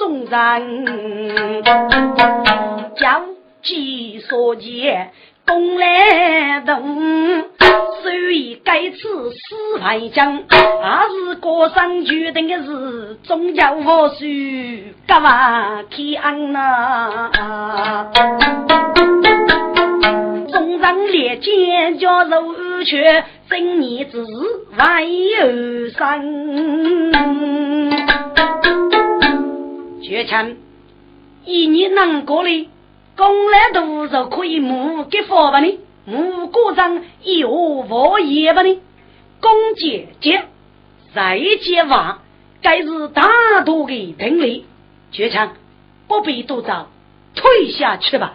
[0.00, 1.62] 众人，
[2.96, 3.22] 交
[3.62, 5.10] 际所见
[5.46, 7.44] 功来动，
[8.02, 17.30] 所以该次死外将，还是国上决定的事，终究无需干嘛天呐。
[20.80, 24.32] 上列剑叫如却，正念之时
[24.78, 27.12] 万有生。
[30.10, 30.56] 绝强，
[31.44, 32.68] 一年能过哩，
[33.16, 35.78] 公来多少可以母给发吧呢？
[36.04, 38.76] 募过账有何业吧呢？
[39.40, 40.46] 公姐姐
[41.14, 42.22] 再接话，
[42.60, 44.66] 该是大度的定力。
[45.12, 45.52] 绝强，
[46.08, 46.88] 不必多找，
[47.36, 48.34] 退下去吧，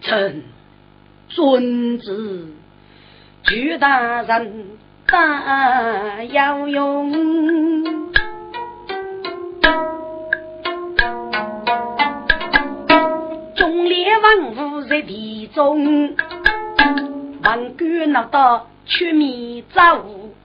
[0.00, 0.42] 臣。
[1.28, 2.48] 尊子，
[3.44, 7.93] 巨大人大要用，
[14.94, 16.14] 在地中，
[17.42, 19.80] 万军那到出面走，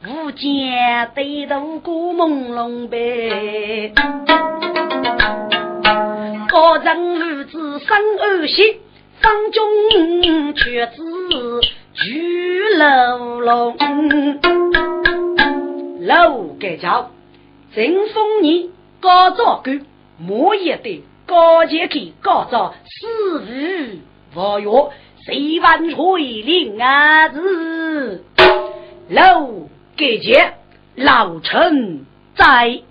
[0.07, 3.93] 无间对头过朦胧呗，
[6.49, 8.79] 高人儿子生儿媳。
[9.21, 11.03] 方中却知
[11.93, 13.77] 巨楼龙，
[15.99, 17.11] 楼盖桥，
[17.75, 19.85] 正风你高照官，
[20.17, 23.99] 莫也得高阶去高照四日
[24.31, 24.69] 佛月，
[25.25, 28.23] 谁万岁令啊子，
[29.09, 29.67] 楼
[29.97, 30.53] 盖桥，
[30.95, 32.81] 老臣在，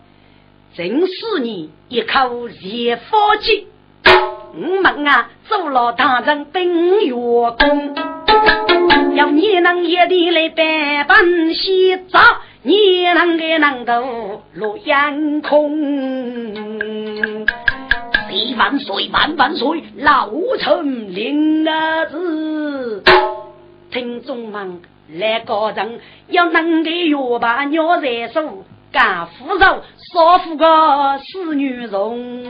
[0.74, 3.68] 正是你一口热火气。
[4.04, 7.94] 我们啊，做了大人本月功，
[9.14, 12.18] 要你能一地来百般洗澡，
[12.62, 17.37] 你能给能够落阳空。
[18.56, 23.02] 万岁万万岁，老臣领儿子，
[23.90, 24.82] 听众们
[25.14, 28.64] 来高人，要能给月把鸟在手。
[28.90, 29.82] 干扶手，
[30.14, 32.44] 少妇个死女容。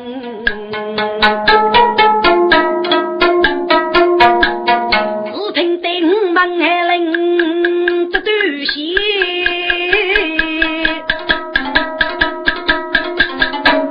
[5.32, 8.30] 只听顶门海铃嘟嘟
[8.64, 8.74] 响，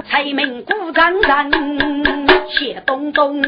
[0.09, 1.66] 财名鼓掌人
[2.85, 3.41] 东东。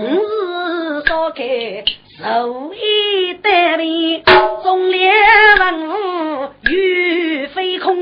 [0.00, 1.84] 五日烧开
[2.18, 4.22] 寿衣带领。
[4.62, 5.12] 忠烈
[5.60, 7.94] 文武欲飞空，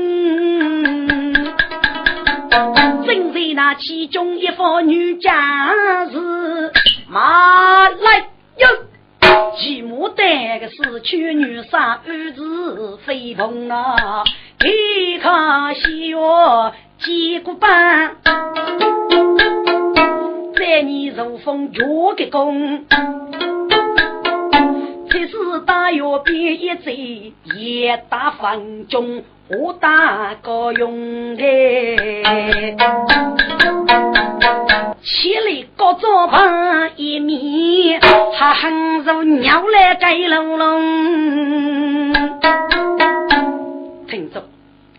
[3.05, 5.33] 正在那其中一方女将
[6.09, 6.71] 士
[7.09, 8.67] 马来哟，
[9.57, 14.23] 骑马带个死去女杀儿子飞鹏啊，
[14.61, 16.17] 一看喜悦
[17.05, 18.15] 结果办，
[20.55, 21.83] 在你如风绝
[22.15, 22.85] 个功。
[25.11, 25.35] 即使
[25.65, 31.43] 大约边一贼，也打方中我打个用的。
[35.01, 37.99] 千里高招旁一面，
[38.33, 42.13] 还横如鸟来盖楼笼。
[44.07, 44.45] 听着，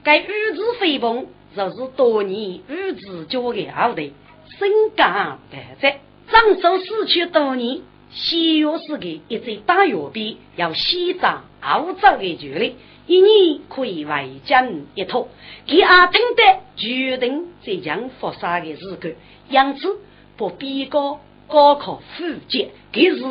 [0.02, 4.10] 该玉子飞鹏，就是多年玉子教的后代，
[4.58, 7.80] 身干代在，长寿死去多年。
[8.10, 12.76] 西药是个一只大药笔，要西藏澳洲的距离，
[13.08, 15.26] 一年可以外江一套。
[15.66, 19.10] 给阿听的决定这将发杀的时刻，
[19.48, 19.98] 因此
[20.36, 23.24] 不比高高考复检，给是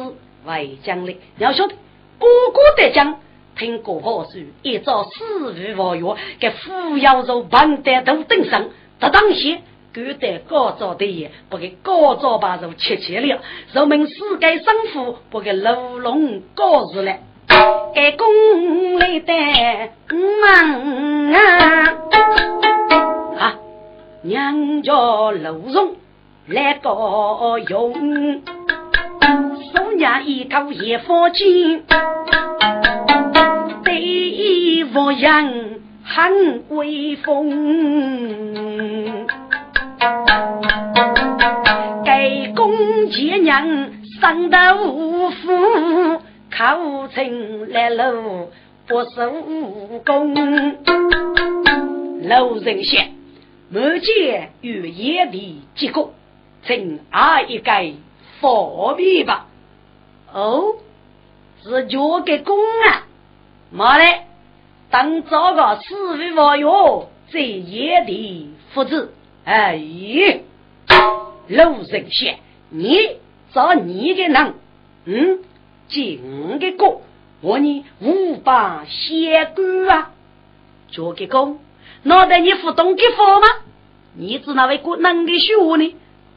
[0.44, 1.16] 外江的。
[1.38, 1.76] 要晓得，
[2.20, 3.22] 哥哥的讲，
[3.58, 8.66] 听过话说，一朝死于王药，给扶摇如盘带头登上，
[9.00, 9.62] 得当先。
[9.94, 13.40] 古代高招的也不给高招把肉切切了，
[13.74, 17.18] 人们世界生父不给牢笼高日了，
[17.94, 18.28] 给宫
[19.00, 19.34] 里的
[20.42, 21.94] 忙啊。
[23.38, 23.56] 啊，
[24.24, 25.96] 娘家楼容
[26.48, 28.42] 来高用，
[29.72, 31.84] 手娘一口也放金，
[33.84, 35.52] 对我样
[36.04, 39.28] 很威风。
[42.06, 43.92] 给公爹娘
[44.22, 46.22] 生得无福，
[46.52, 48.50] 考成来路
[48.88, 49.32] 不守
[50.06, 50.36] 功。
[52.24, 53.10] 老人些，
[53.70, 56.14] 莫见与野的结果，
[56.66, 57.92] 请阿一改
[58.40, 59.48] 佛币吧。
[60.34, 60.76] 哦，
[61.64, 63.04] 是交给公安。
[63.76, 64.28] 妈嘞，
[64.92, 66.66] 当这个四位王爷
[67.32, 69.12] 在野地复制。
[69.46, 69.82] 哎，
[70.86, 72.30] 老人说
[72.70, 73.18] ：“你
[73.52, 74.54] 找你的人，
[75.06, 75.40] 嗯，
[75.90, 77.02] 进个歌，
[77.42, 80.12] 我你无法写歌啊，
[80.92, 81.58] 交给公。”
[82.04, 83.48] 脑袋你不懂给佛吗？
[84.16, 85.96] 你知那位个能给学呢？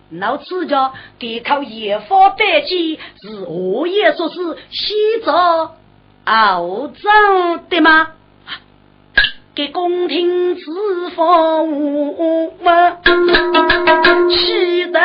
[0.08, 5.76] 老此家给靠野花百计是何也说是西着
[6.26, 7.08] 熬走
[7.70, 8.08] 的吗？
[9.54, 10.64] 给宫廷之
[11.14, 12.96] 风嘛，
[14.28, 15.00] 气得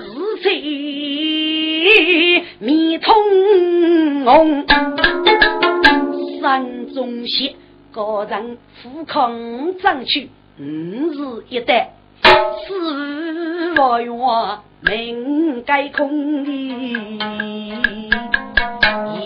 [0.00, 0.08] 是
[0.42, 4.64] 谁面通红，
[6.40, 7.54] 山中仙。
[7.92, 11.92] 高人富康争取五日一代，
[12.66, 16.46] 四万元命该空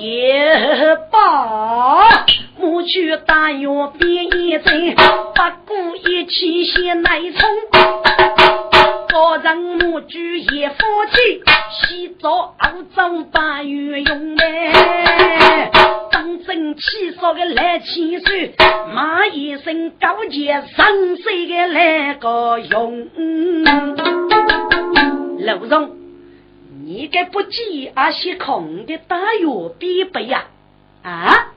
[0.00, 2.24] 也罢，
[2.58, 7.48] 莫去大药变一针，不顾一切先来冲。
[9.08, 10.76] 高人莫举也夫
[11.10, 11.42] 妻，
[11.72, 14.72] 洗澡熬澡把月用嘞。
[16.10, 18.54] 当真气少个来千岁，
[18.92, 20.86] 骂一声高洁上
[21.16, 23.08] 岁个来个用。
[25.40, 25.90] 老总，
[26.86, 30.46] 你该不记阿些空的大药必备呀？
[31.02, 31.52] 啊，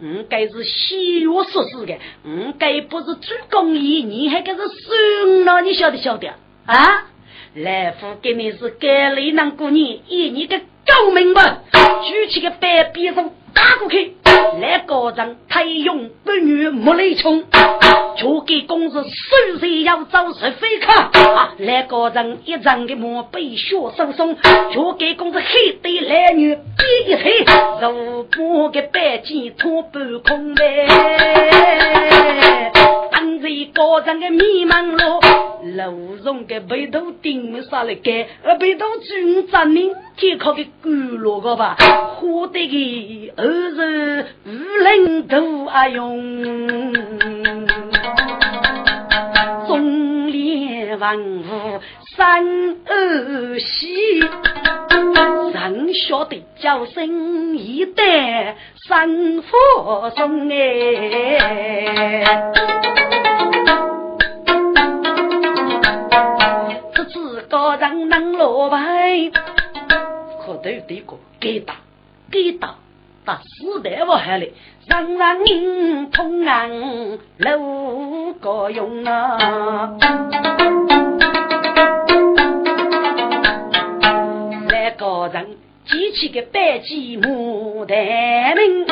[0.00, 6.28] 我该是西药说事的，我该不是做公益，你还该是孙了，你晓得晓得
[6.64, 7.08] 啊？
[7.54, 11.58] 来福给你是该雷南姑娘，以你个高明吧，
[12.02, 14.14] 举起个白匕首打过去。
[14.60, 17.44] 来高人太勇不女莫雷冲，
[18.16, 21.10] 就给公子手要走是非看。
[21.58, 24.36] 来高人一张的毛被血松松，
[24.72, 26.60] 就给公子黑的来女逼
[27.06, 27.44] 一吹，
[27.82, 30.86] 如不给白剑拖半空呗。
[33.48, 35.20] 当着高人的迷茫路，
[35.74, 39.80] 路上的背头顶上了盖，而背头军长呢，
[40.18, 41.74] 天靠个骨落个吧，
[42.16, 44.26] 活得个二是。
[44.44, 46.92] 无人都阿用，
[49.66, 51.80] 中年万物
[52.18, 52.44] 三
[52.84, 54.18] 二喜，
[55.54, 58.56] 人晓得叫声一代
[58.88, 59.56] 三福
[60.16, 62.24] 送哎，
[66.92, 69.30] 这次高人能落牌，
[70.44, 71.76] 可都得个给打
[72.32, 72.74] 给打。
[73.60, 74.48] 四代我还来，
[74.88, 76.68] 人人同安
[77.36, 79.96] 路过用啊！
[84.88, 88.86] 来个人举起个白旗牡丹名，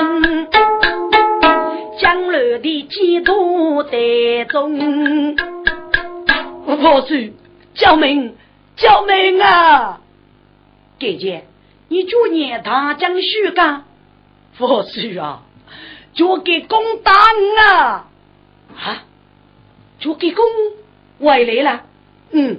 [1.99, 3.97] 江南的几多代
[4.45, 5.35] 宗，
[6.67, 7.00] 我说
[7.73, 8.35] 救命
[8.76, 10.03] 救命啊！
[10.99, 11.45] 姐姐，
[11.88, 13.85] 你就念大江虚干。
[14.59, 15.45] 佛祖啊，
[16.12, 17.12] 就给公打
[17.73, 18.09] 啊！
[18.76, 19.05] 啊，
[19.99, 20.45] 就给公
[21.21, 21.85] 回来了。
[22.33, 22.59] 嗯，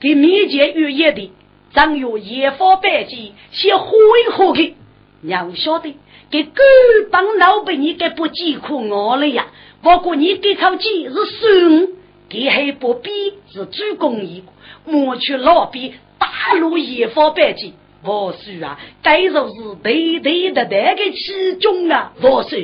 [0.00, 1.32] 给面前有业的，
[1.74, 4.74] 张有一方百计，先火一火去。
[5.22, 5.96] 娘晓得，
[6.30, 6.62] 给狗
[7.10, 9.46] 帮老百你该不艰苦我了呀。
[9.82, 11.88] 不过你给口气是孙，
[12.28, 13.10] 给还不比
[13.52, 14.44] 是主公义，
[14.84, 17.74] 莫去老比大陆一方百计。
[18.04, 22.12] 我说啊，该就是对对的那个其中啊！
[22.20, 22.58] 我说，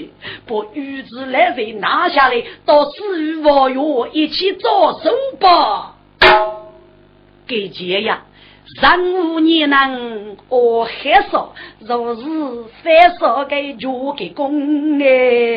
[0.46, 5.94] 把玉子来人拿下来，到四与王爷一起着手吧。
[7.46, 8.24] 给钱呀！
[8.76, 12.22] 人无你能我黑少，若是
[12.82, 15.56] 反少给就给公哎。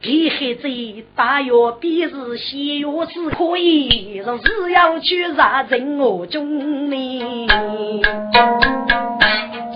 [0.00, 0.68] 给黑子
[1.14, 7.46] 大药便是西药是可以，若是要去杀人我中呢？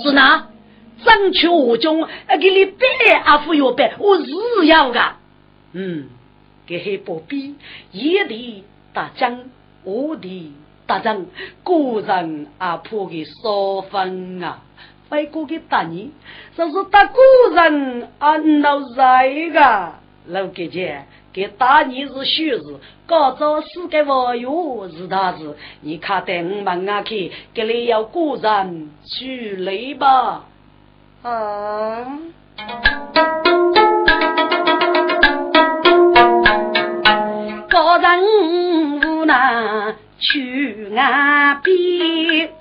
[0.02, 0.48] 是哪？
[1.04, 2.06] 争取我中，
[2.40, 2.78] 给你办
[3.24, 5.00] 阿夫要办，我是要的。
[5.72, 6.08] 嗯，
[6.66, 7.54] 给黑不比，
[7.92, 9.40] 一地大将，
[9.84, 10.52] 我的。
[10.92, 11.26] 大人，
[11.64, 14.58] 个人阿婆的烧饭啊，
[15.08, 16.12] 外国的大人，
[16.54, 17.18] 就是打个
[17.54, 19.92] 人啊，老在个
[20.26, 25.56] 老姐姐，给大你是虚子，搞早死给网友是大事。
[25.80, 30.44] 你看得我们阿去，给你要果然去累吧。
[31.22, 32.18] 啊。
[37.70, 42.52] 个人无奈去岸边，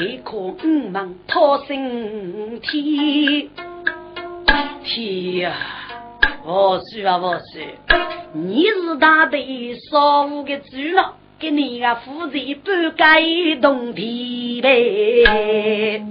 [0.00, 3.50] 一颗五芒讨身体。
[4.84, 5.56] 天呀，
[6.44, 7.60] 我说啊我说，
[8.32, 13.20] 你是大队少五个猪了，给你个负责不该
[13.60, 16.04] 动地呗。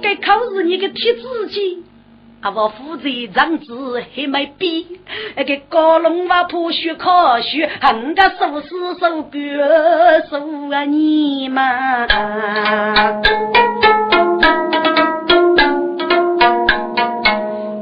[0.00, 1.82] 该考试你个贴自己。
[2.42, 2.50] 啊！
[2.50, 4.98] 我负责长子还没毕，
[5.36, 9.38] 那个高龙娃破学考学，横个手撕手割
[10.28, 10.40] 手
[10.72, 11.62] 啊你嘛！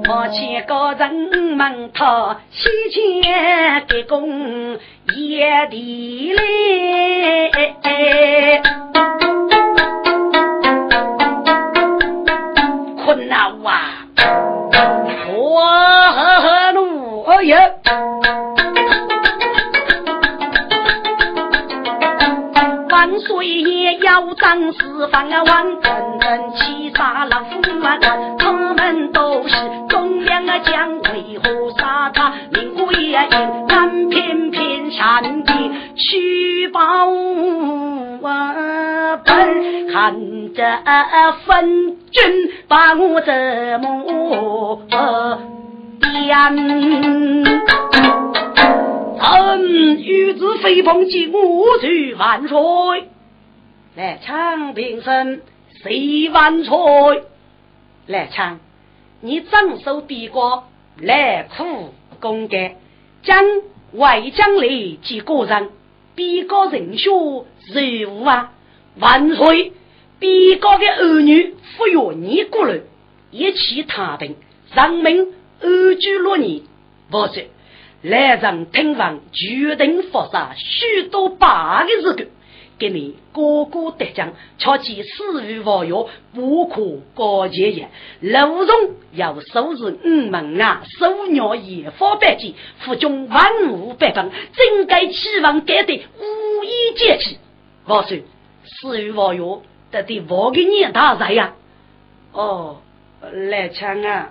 [0.06, 4.78] 我前个人们他西前给工
[5.14, 7.50] 野地嘞，
[13.02, 13.79] 困难哇！
[15.52, 17.74] 哇呵呵怒哦耶！
[22.88, 27.98] 万岁爷要当四方啊，万人人七杀老夫啊，
[28.38, 29.56] 他们都是
[29.88, 32.32] 忠良啊将，为何杀他？
[32.52, 35.49] 民国也应，俺偏偏山地
[36.00, 38.20] 去报我
[39.22, 40.82] 本，看着
[41.44, 44.80] 分君把我折磨。
[46.26, 46.56] 言，
[49.20, 52.58] 臣欲知飞鹏及五去万岁。
[53.94, 55.42] 来唱平生
[55.82, 57.24] 谁万岁？
[58.06, 58.58] 来唱，
[59.20, 60.64] 你掌手比过
[60.98, 62.76] 来苦功干，
[63.22, 63.44] 将
[63.92, 64.66] 外将来
[65.02, 65.68] 几个人，
[66.20, 67.10] 比高人学
[67.72, 68.52] 任务啊！
[68.98, 69.72] 万岁！
[70.18, 72.80] 比高的儿女抚养你过来，
[73.30, 74.36] 一起踏平
[74.74, 75.32] 人民。
[75.62, 76.60] 安居乐业，
[77.10, 77.46] 不是
[78.02, 82.26] 来人听闻，决定发生许多八个字的，
[82.80, 86.82] 给你哥哥得奖，巧记死于王药，不可
[87.14, 87.90] 高节也。
[88.20, 88.74] 楼中
[89.12, 97.38] 要收拾五门啊，收鸟野花百计，府中万物百般，真该期望该得无一节气。
[97.84, 98.18] 我说
[98.64, 99.60] 死于王药，
[99.90, 101.52] 得得王个年大人呀？
[102.32, 102.80] 哦，
[103.50, 104.30] 来抢啊！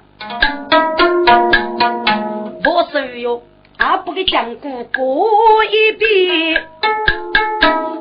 [2.66, 3.44] 我手哟，
[3.78, 6.68] 阿不给讲过过一遍，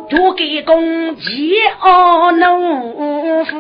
[0.09, 3.57] 就给公鸡熬农夫，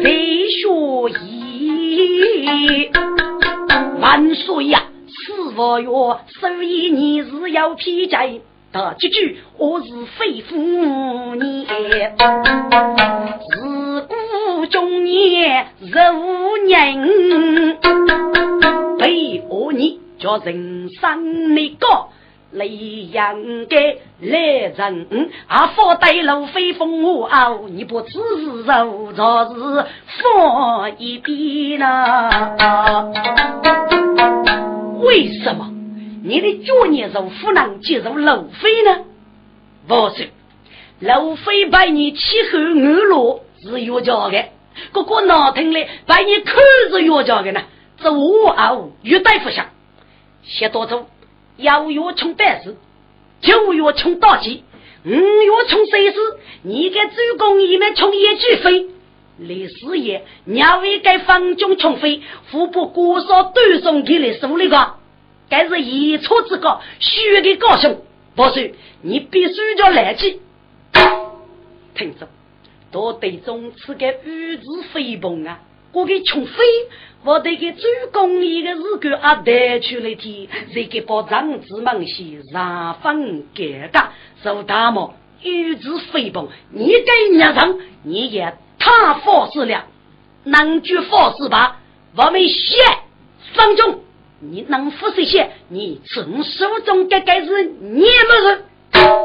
[0.00, 2.90] 谁学艺？
[4.00, 4.84] 万岁呀！
[5.08, 8.38] 四佛哟，所以你是要披债。
[8.70, 9.86] 大几句，我是
[10.16, 10.56] 非妇
[11.34, 11.66] 你。
[13.50, 15.88] 自古中年无
[16.68, 17.78] 人，
[18.98, 21.86] 被我你叫人生那个
[22.52, 23.76] 雷阳的
[24.20, 24.38] 来
[24.76, 29.86] 人，啊，放带路飞风我傲，你不知肉昨是
[30.22, 33.12] 放一边呢？
[35.00, 35.70] 为什么？
[36.24, 39.04] 你的脚孽肉不能接受路飞呢？
[39.86, 40.30] 不是，
[41.00, 44.44] 路飞把你气候恶落是药家的，
[44.92, 45.88] 哥哥闹腾嘞？
[46.06, 46.56] 把你看
[46.90, 47.62] 着药家的呢？
[47.98, 48.72] 这我啊，
[49.02, 49.66] 越带不下。
[50.42, 51.06] 写多走，
[51.56, 52.76] 要药从百事，
[53.40, 54.62] 九月从大吉，
[55.04, 56.12] 五月从三十，
[56.62, 58.86] 你给主公一面从一句飞。
[59.38, 64.94] 李四爷，鸟为该方中穷飞，富不过少短送给你手里个。
[65.48, 68.02] 该是一错之高，虚的高雄，
[68.34, 70.40] 不是你必须叫来气。
[71.94, 72.28] 听着，
[72.90, 75.60] 到队中是个宇智飞鹏啊！
[75.92, 76.64] 我给穷飞，
[77.24, 84.00] 我得给主公一个日干啊带出来听，这个把长子们些上分改革，
[84.42, 89.86] 受大毛与之飞奔，你给娘上，你也太放肆了，
[90.44, 91.80] 能句放肆吧？
[92.16, 92.78] 我们先
[93.54, 94.02] 放中。
[94.38, 95.50] 你能服这些？
[95.68, 98.64] 你从手中该该是你么人？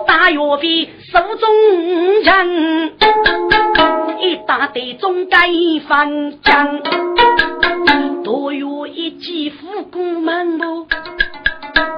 [0.06, 1.50] 大药费手中
[2.24, 2.92] 人，
[4.20, 6.80] 一大堆中鸡一分江，
[8.24, 10.88] 多有一记虎骨门路，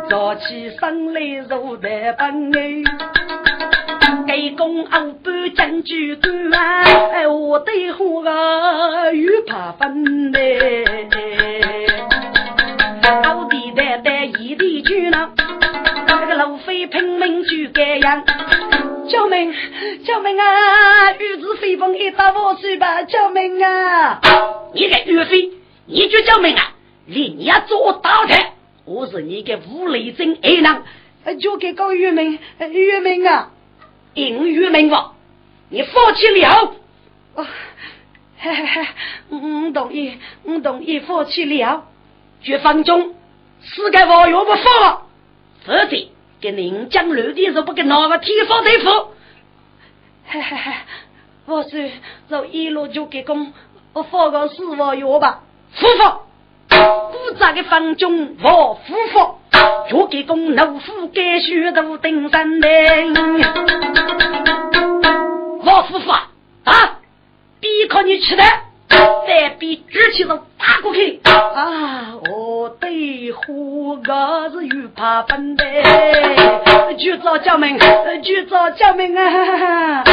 [0.09, 2.61] 早起生来如大笨牛。
[4.25, 6.51] 给公傲不讲究端，
[7.11, 10.85] 哎，我的花个有怕分嘞。
[13.23, 15.42] 傲的呆呆一地酒囊。
[16.43, 18.25] 路飞拼命去改样。
[19.09, 19.53] 救命！
[20.05, 21.13] 救命啊！
[21.13, 23.03] 玉子飞凤一打我水吧！
[23.03, 24.19] 救命啊！
[24.73, 25.51] 你个岳飞，
[25.85, 26.73] 你就救命啊！
[27.05, 28.53] 连你要做倒台，
[28.85, 30.83] 我是你个无雷真二郎，
[31.39, 33.51] 就给高玉明，玉明啊！
[34.13, 35.13] 应玉命吧，
[35.69, 36.73] 你放弃了。
[37.35, 37.45] 哦，
[38.39, 38.87] 嘿嘿嘿，
[39.29, 41.85] 我同意，我同意放弃了。
[42.41, 43.15] 绝方中，
[43.61, 45.07] 世界王药不放，
[45.65, 46.07] 否则
[46.43, 48.89] 跟您讲楼的时候不给拿个天方对付。
[50.25, 50.73] 嘿嘿嘿，
[51.45, 51.89] 我是
[52.27, 53.53] 走一路就给公，
[53.93, 55.43] 我放个四万药吧。
[55.71, 56.03] 夫妇，
[56.67, 59.39] 古早的方中我夫妇，
[59.89, 62.67] 就给公老夫该许都登山的。
[65.63, 66.99] 我夫妇啊，
[67.61, 68.43] 逼靠你吃的。
[69.25, 72.15] 再比举起手打过去啊！
[72.15, 75.63] 我对虎哥是又怕笨的，
[76.97, 77.77] 去找救命，
[78.23, 80.03] 去找救命啊！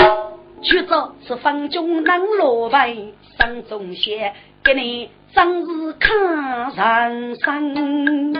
[0.62, 2.94] 去找是方中南落败，
[3.38, 8.32] 山中仙给你生日看人生。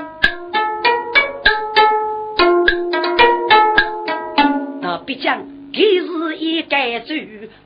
[4.80, 5.44] 那必将。
[5.72, 7.14] 今日一改走，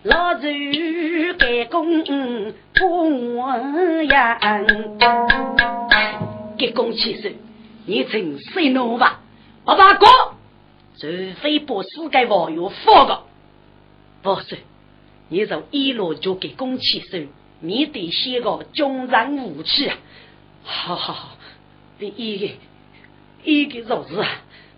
[0.02, 0.42] 老走
[1.38, 2.04] 改工
[2.74, 3.38] 不
[4.10, 4.38] 呀？
[6.58, 7.28] 改工起手，
[7.86, 9.20] 你请谁弄吧？
[9.64, 10.06] 我八哥，
[10.98, 11.06] 除
[11.40, 13.22] 非把世界网友放个，
[14.22, 14.58] 不是，
[15.28, 17.18] 你从一路就给工起手，
[17.60, 19.90] 你得先个军人武器！
[20.62, 21.28] 好好好，
[21.98, 22.54] 第一个，
[23.44, 24.24] 一个就是，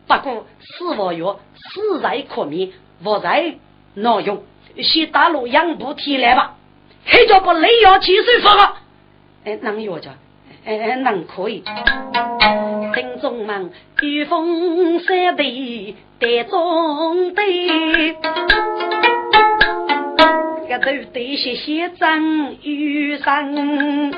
[0.06, 2.70] 不过死网友死在可免。
[3.04, 3.58] 我在
[3.94, 4.42] 闹用，
[4.82, 6.56] 先打路养步提来吧，
[7.04, 8.78] 黑叫把雷药起水发了。
[9.44, 10.14] 哎，能药着？
[10.66, 11.62] 哎，能可以。
[12.92, 13.70] 听众们，
[14.02, 18.16] 御风山地带中队，
[20.68, 24.10] 个都得些些真雨生，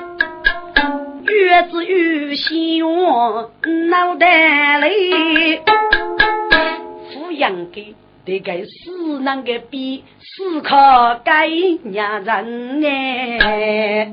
[1.26, 3.50] 月子雨希望
[3.90, 5.58] 脑袋里，
[7.12, 7.94] 抚养给。
[8.24, 10.76] 这个死那个比死可
[11.24, 11.48] 该
[11.90, 12.82] 让人
[13.40, 14.12] 哎，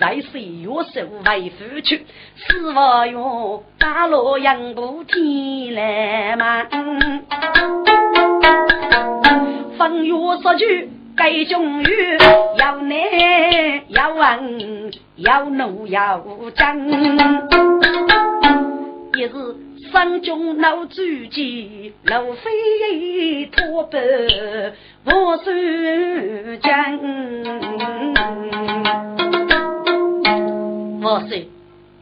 [0.00, 1.96] 在岁月手为付出，
[2.34, 6.64] 死我哟打落杨步天来嘛，
[9.76, 11.86] 风月说句该终于
[12.56, 12.96] 要难
[13.88, 16.24] 要稳要怒要
[16.56, 16.88] 争，
[19.14, 19.30] 一日。
[19.92, 23.98] 山中老主机，路飞托白
[25.04, 25.50] 我手
[26.62, 27.00] 将。
[31.02, 31.48] 我说，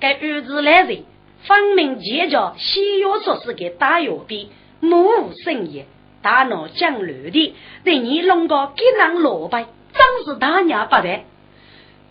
[0.01, 1.05] 该日子来人，
[1.45, 5.85] 分明结交西药说是给大药的，无生意，
[6.21, 11.25] 大脑讲乱的，对你弄个给囊萝卜，真是大娘不得。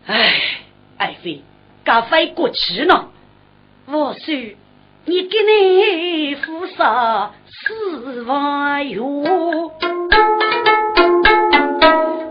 [0.05, 0.41] 哎，
[0.97, 1.41] 爱妃，
[1.83, 3.11] 该飞过去了。
[3.87, 4.55] 我说。
[5.09, 9.01] 你给你付上四万元，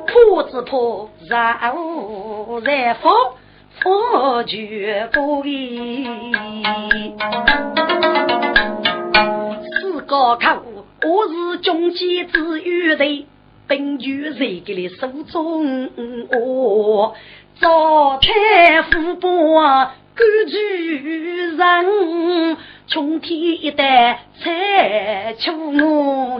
[0.07, 3.11] 破子破，然后再放
[3.83, 7.17] 放全国的。
[9.81, 10.62] 四高考，
[11.03, 13.27] 我是中间之余的，
[13.67, 15.87] 本就在给你手中
[16.33, 17.15] 哦，
[17.61, 19.93] 早餐福报。
[20.17, 22.57] 古巨人，
[22.89, 26.39] 春天一代才出我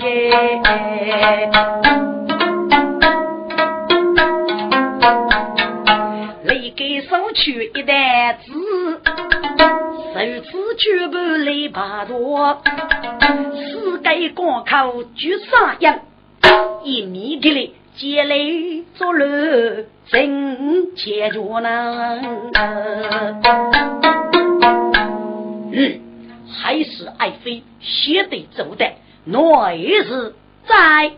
[0.65, 1.51] 哎，
[6.77, 8.53] 给手取一担子，
[10.13, 12.63] 手指全部来把多，
[13.55, 16.01] 世界高考举三样，
[16.85, 17.75] 一米给你。
[17.97, 18.37] 接来
[18.95, 19.25] 做路，
[20.09, 22.21] 真切着呢。
[25.73, 26.01] 嗯，
[26.61, 28.85] 还是爱妃先得走的，
[29.25, 30.35] 乃是
[30.69, 31.13] 在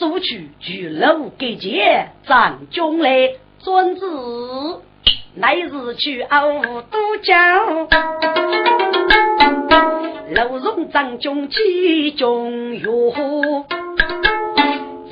[0.00, 4.00] 苏区巨楼给接张军来遵旨，
[5.40, 7.86] 乃是去欧都江，
[10.34, 13.64] 楼中张军起中哟。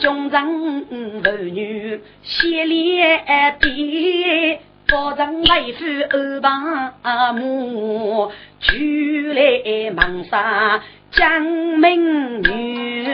[0.01, 4.59] 中人妇女血连地，
[4.89, 10.81] 高人为夫二爸母，娶来忙杀
[11.13, 11.45] 江
[11.79, 13.07] 门女。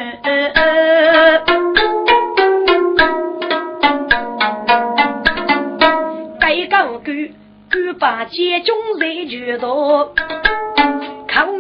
[7.13, 7.35] 该高
[7.71, 10.15] 官官把奸中在举头。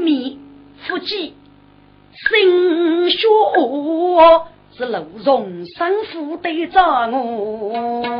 [0.00, 0.36] 面
[0.86, 1.32] 腹肌，
[2.28, 3.18] 心血
[4.76, 8.12] 是楼荣生府对着我。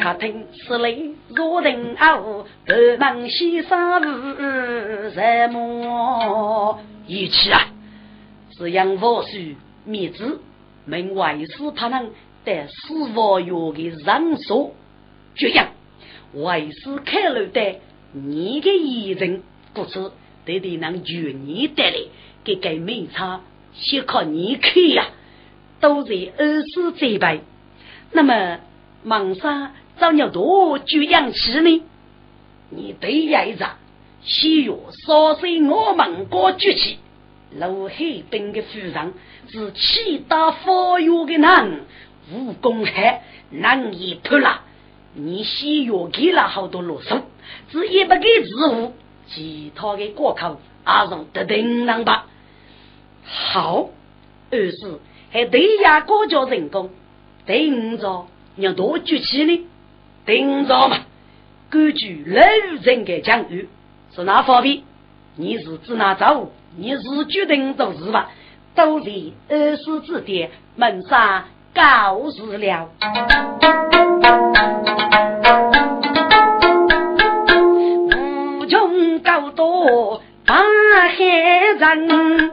[0.00, 7.66] 客厅室内若人偶，二门先生无什么一起啊，
[8.56, 9.28] 是杨佛书
[9.84, 10.40] 面子，
[10.86, 12.10] 门外是他们
[12.48, 14.74] 得死亡药的人手，
[15.34, 15.68] 这样。
[16.32, 17.80] 为师开了的，
[18.12, 19.42] 你的义人，
[19.74, 20.12] 故此
[20.46, 21.96] 得得能与你带来，
[22.44, 23.42] 给给明差，
[23.74, 25.08] 先靠你去呀，
[25.78, 27.42] 都在二师这边。
[28.12, 28.60] 那么，
[29.02, 31.82] 忙啥找你多举阳气呢？
[32.70, 33.76] 你对呀一着，
[34.22, 34.74] 需要
[35.06, 36.96] 烧碎我们国举起，
[37.58, 37.94] 陆海
[38.30, 39.12] 兵的夫人
[39.50, 41.84] 是气大发育的人，
[42.32, 44.62] 武功还难以破了。
[45.14, 47.22] 你需要给了好多啰嗦，
[47.70, 48.92] 只一百个职务，
[49.26, 52.26] 其他的过口阿让得定当吧。
[53.24, 53.90] 好，
[54.50, 56.90] 二是还对呀，国家人工，
[57.46, 59.66] 顶着要多举起呢，
[60.24, 60.98] 顶着嘛，
[61.70, 62.42] 根据老
[62.82, 63.68] 人的讲语
[64.14, 64.82] 是哪方面？
[65.36, 66.52] 你是指哪走？
[66.76, 68.30] 你是决定做事吧？
[68.74, 69.10] 都在
[69.48, 71.44] 二师之点门上
[71.78, 72.88] 告示了。
[79.56, 81.24] 多大海
[81.78, 82.50] 人，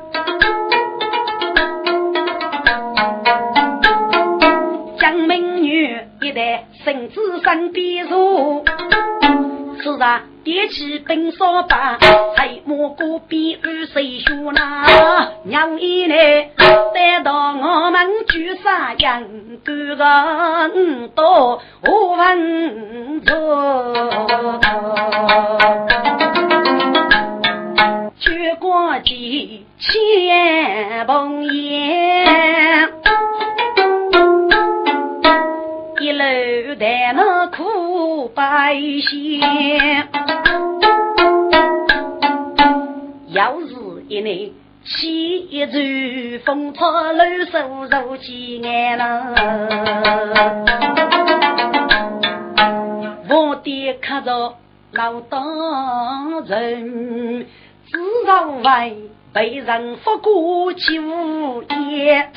[4.97, 8.63] 江美女一代身子身边坐，
[9.83, 11.97] 此上点起冰烧把，
[12.37, 15.31] 还蘑菇比二谁凶呐？
[15.43, 16.51] 娘一来
[16.93, 19.23] 带到我们聚沙养
[19.65, 20.69] 狗个
[21.15, 23.35] 多五分钟。
[28.31, 32.91] 月光的千蓬烟，
[35.99, 39.39] 一路带那苦百姓。
[43.29, 43.73] 要是
[44.09, 44.51] 一年
[44.83, 49.33] 起一阵风吹露手入几眼呐，
[53.29, 54.55] 我爹看着
[54.91, 55.39] 老大
[56.47, 57.45] 人。
[57.91, 58.91] 自上外
[59.31, 62.31] 被人发过去无言，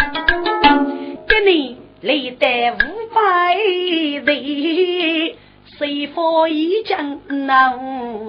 [1.27, 2.77] 一年累得五
[3.13, 3.57] 百
[4.25, 5.35] 人，
[5.77, 7.77] 谁发一将恼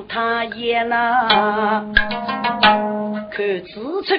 [0.08, 1.86] 他也呐？
[3.32, 4.16] 看此处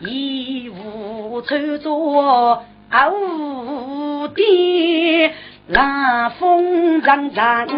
[0.00, 5.32] 一无穿着，二无爹，
[5.68, 7.68] 拉风阵阵，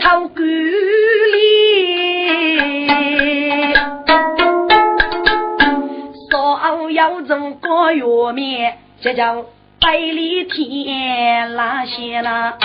[0.00, 0.28] 偷
[6.30, 6.58] 狗。
[6.90, 9.44] 要做个月面，这叫
[9.80, 12.56] 百里天拉线啦。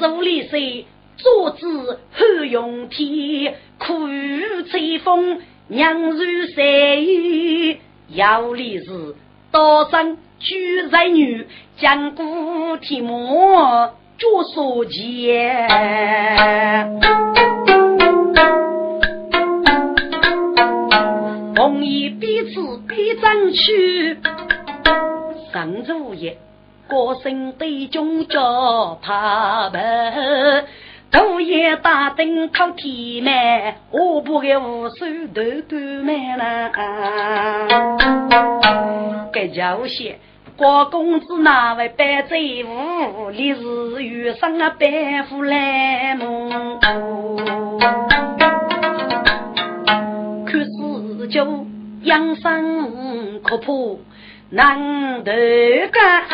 [0.00, 0.84] 手里是
[1.18, 6.18] 桌子后用天，苦雨吹风娘如
[6.54, 6.64] 山。
[8.14, 9.14] 腰里是
[9.50, 15.68] 刀山举在女，江古天魔脚所见。
[21.84, 24.16] 同意彼此比争取，
[25.52, 26.38] 上主也，
[26.88, 29.76] 歌声对中叫怕不，
[31.12, 36.72] 头也大灯靠天门，我不给无数都干满了。
[39.30, 40.18] 该叫些
[40.56, 46.80] 郭公子那位白贼舞，历日遇上啊白虎来梦。
[51.30, 51.42] 就
[52.04, 53.98] 养生可破
[54.50, 56.28] 难得干，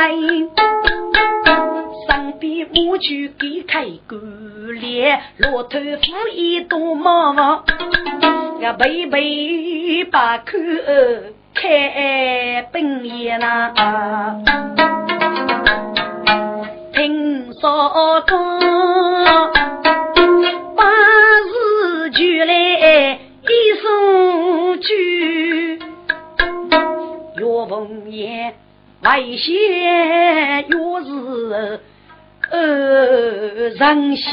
[2.08, 4.18] 身边母猪给开锅
[4.80, 7.64] 脸，骆驼夫一多忙，
[8.60, 10.58] 要背背把口
[11.54, 13.72] 开本眼呐，
[16.92, 17.88] 听说
[18.28, 18.38] 过
[20.76, 20.84] 八
[21.48, 23.19] 字就来
[23.50, 24.80] 一声。
[24.80, 25.78] 去，
[27.36, 28.54] 岳凤言
[29.02, 29.52] 外险，
[30.68, 31.80] 越是
[32.50, 32.56] 呃
[33.68, 34.30] 人险。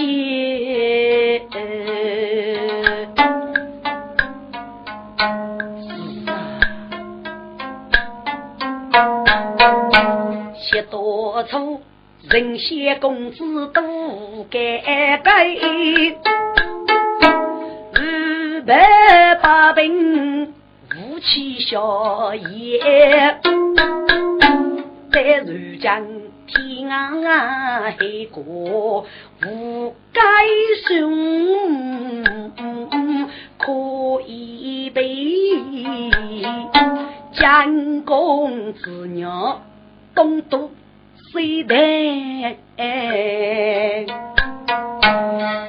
[10.60, 11.82] 是啊，多处
[12.30, 15.48] 人仙公子都该改，
[18.00, 22.80] 五百八兵武器小爷，
[25.12, 25.48] 在如
[25.80, 26.28] 今。
[26.50, 27.26] 天涯
[27.82, 27.98] 海
[28.32, 29.04] 角无
[30.14, 30.22] 该
[30.88, 32.24] 兄，
[33.58, 35.04] 可以被
[37.34, 39.62] 将公子娘
[40.16, 40.72] 东渡
[41.34, 42.58] 西台，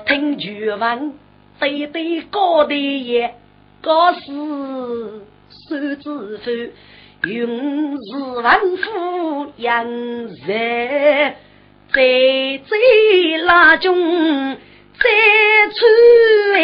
[0.06, 1.14] 听句闻
[1.58, 3.34] 对对高的也
[3.82, 4.20] 高是
[5.68, 6.50] 手指头。
[7.28, 9.84] 永是万夫养
[10.46, 11.36] 在，
[11.92, 12.00] 在
[12.64, 12.70] 在
[13.44, 13.92] 拉中
[14.54, 15.10] 在
[15.74, 15.84] 出
[16.52, 16.60] 来，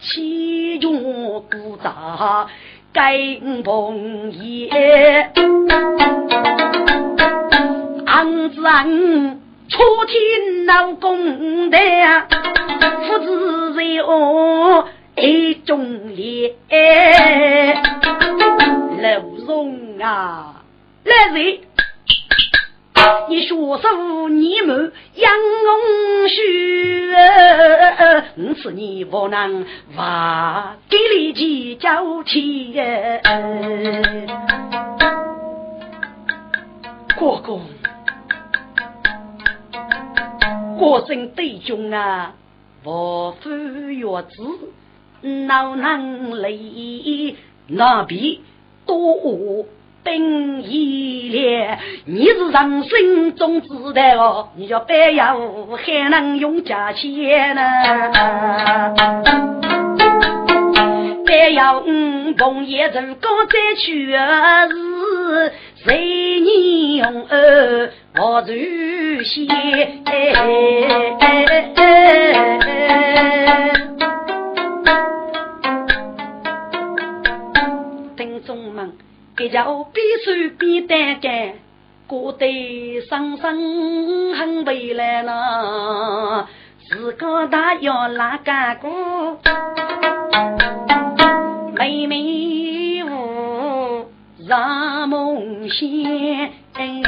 [0.00, 2.48] 气壮骨大
[2.92, 5.30] 更蓬也。
[8.06, 11.78] 昂子昂，初天闹公的，
[13.06, 14.88] 父子在哦。
[15.16, 16.56] 一种烈，
[19.00, 20.64] 老荣啊，
[21.04, 21.60] 来人！
[23.28, 29.64] 你说说你们杨龙须，我是你不能
[29.96, 32.74] 话给你计较起。
[37.16, 37.62] 国公，
[40.78, 42.34] 国生弟兄啊，
[42.84, 44.28] 我夫月子。
[45.46, 47.34] 恼能力
[47.68, 48.42] 那比
[48.84, 49.64] 多
[50.02, 55.34] 兵一列，你是人生中知道哦，你叫白要
[55.78, 57.62] 还能用假钱呢？
[61.24, 68.52] 白要五凤也走高再去是谁你用二我主
[69.24, 69.48] 席？
[79.36, 81.54] 这叫边手边担干，
[82.06, 86.48] 过得生生很未来呢。
[86.88, 89.38] 自个大要拉干过，
[91.76, 94.06] 妹妹我
[94.46, 95.68] 让梦
[96.74, 97.02] 仙。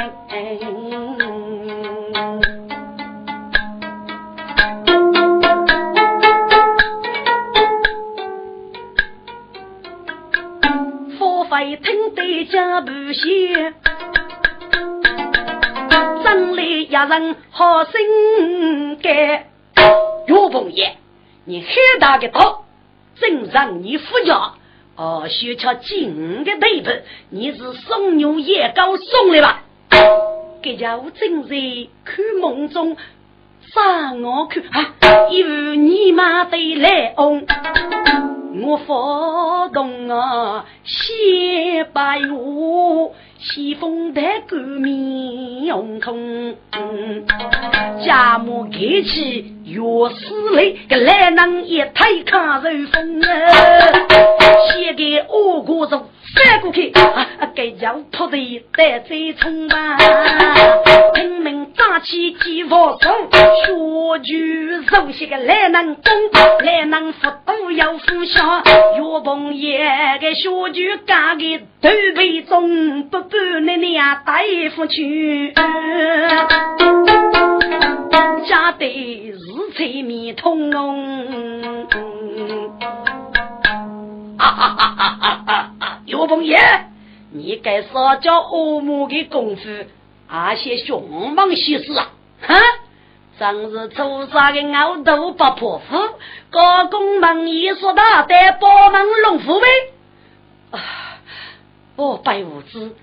[11.77, 13.73] 听得家不歇，
[16.23, 19.45] 真来一人好心肝。
[20.27, 20.95] 岳凤爷，
[21.45, 22.63] 你很大的刀，
[23.15, 24.53] 正让你夫家
[24.97, 29.61] 哦，学吃金的对子，你是送牛也高送来吧？
[30.63, 31.55] 这家伙正在
[32.03, 32.97] 看梦中，
[33.73, 34.95] 上我看啊，
[35.29, 37.45] 有你妈的来翁。
[38.59, 46.55] 我发动啊，西白雾，西风带革命用空，
[48.03, 49.79] 家母开起月
[50.15, 53.27] 死来，个来人一推看受风啊，
[54.71, 56.09] 先给我国中。
[56.35, 57.25] 翻过去，啊，
[57.55, 58.37] 该叫破的
[58.75, 59.97] 带最冲吧！
[61.15, 66.03] 拼命打起几佛手，学句熟悉个来能攻，
[66.63, 68.61] 来能福都要福下。
[68.97, 69.87] 岳鹏爷
[70.21, 74.43] 个学句干个头背中，不不那那大
[74.75, 75.53] 夫去，
[78.47, 79.37] 家得日
[79.75, 81.97] 财米通龙。
[84.37, 85.71] 哈哈哈哈哈哈！
[86.05, 86.57] 岳鹏爷，
[87.31, 89.61] 你该撒娇恶魔的功夫，
[90.29, 92.09] 那些凶猛些事啊！
[92.41, 92.55] 哈，
[93.39, 95.97] 真是出杀的鳌头不破虎，
[96.49, 99.67] 高公门一说大得八门龙虎呗！
[100.71, 100.79] 啊，
[101.95, 102.95] 我白无知，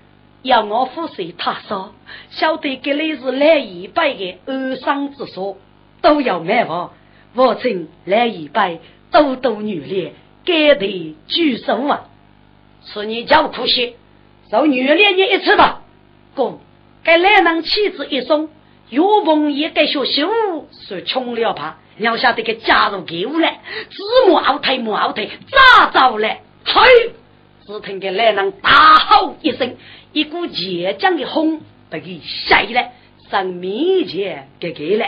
[0.45, 1.91] 要我父谁他说，
[2.29, 5.57] 晓得这里是来一拜的安生之所，
[6.03, 6.93] 都要买房，
[7.33, 8.77] 我请来一拜，
[9.11, 10.13] 多多女烈，
[10.45, 12.03] 该得举手啊！
[12.83, 13.95] 是你叫苦些，
[14.51, 15.81] 受女恋你一次吧。
[16.35, 16.59] 公，
[17.03, 18.49] 该来人妻子一送，
[18.91, 20.29] 岳鹏也该学修，
[20.71, 21.79] 是穷了吧？
[21.97, 26.41] 要晓得给加入给我来，子母后退母后退，咋着来？
[26.65, 27.13] 嘿！
[27.65, 29.75] 只听见来人大吼一声，
[30.15, 32.89] 一股倔强的风被给晒了，
[33.29, 35.05] 上面前给给了。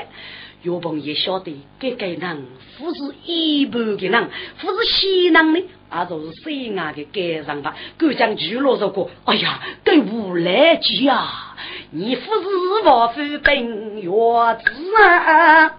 [0.64, 2.46] 岳鹏也晓得，这个人
[2.78, 7.74] 不是一般的人，不是西人呢，而就是西安的街上吧。
[7.98, 11.56] 狗将巨落说过，哎呀，都无来急啊！
[11.92, 15.72] 你夫是王夫本月子啊，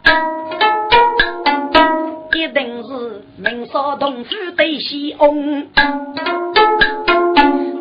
[2.35, 5.69] 一定是明少同夫对西翁，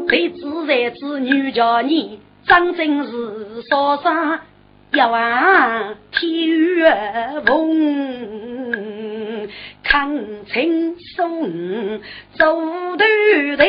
[0.07, 4.39] 对自在子女叫你张真是少杀
[4.93, 6.95] 要往天月
[7.45, 9.49] 风，
[9.83, 11.99] 看清松
[12.37, 12.45] 走
[12.95, 13.03] 头
[13.57, 13.65] 头。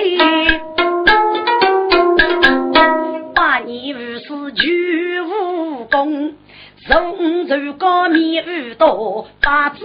[3.66, 6.32] 你无是举武功，
[6.86, 6.94] 手
[7.48, 9.84] 手高面无多，八字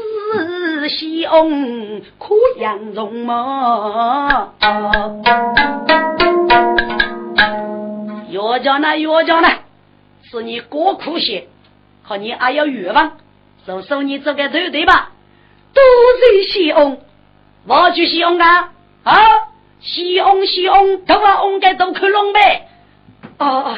[0.88, 4.54] 西翁可养容貌。
[8.34, 8.98] 药家呢？
[8.98, 9.48] 药家呢？
[10.24, 11.48] 是你过苦些，
[12.08, 13.18] 可你还有愿望，
[13.68, 15.12] 就送你这个头对吧？
[15.74, 15.84] 多
[16.20, 16.98] 谢西翁，
[17.68, 18.74] 我去西翁啊！
[19.04, 19.14] 啊，
[19.80, 22.68] 西翁西翁，都把翁该都去弄呗。
[23.38, 23.78] 哦，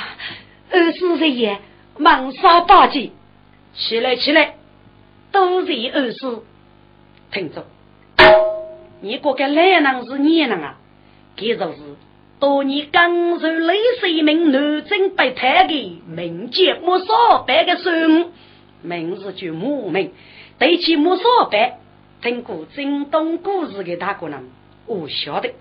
[0.72, 1.60] 二师爷爷，
[1.98, 3.12] 忙杀八戒，
[3.76, 4.56] 起来起来，
[5.32, 6.40] 都是二师。
[7.32, 7.66] 听着，
[9.02, 10.76] 你这个来人是你人啊，
[11.36, 11.78] 给就是
[12.40, 18.32] 多年刚受雷水名南征北探的名节莫少白的孙，
[18.82, 20.12] 名字叫木名，
[20.60, 21.80] 对起莫少白，
[22.22, 24.50] 听过京东故事的大哥人，
[24.86, 25.54] 我晓得，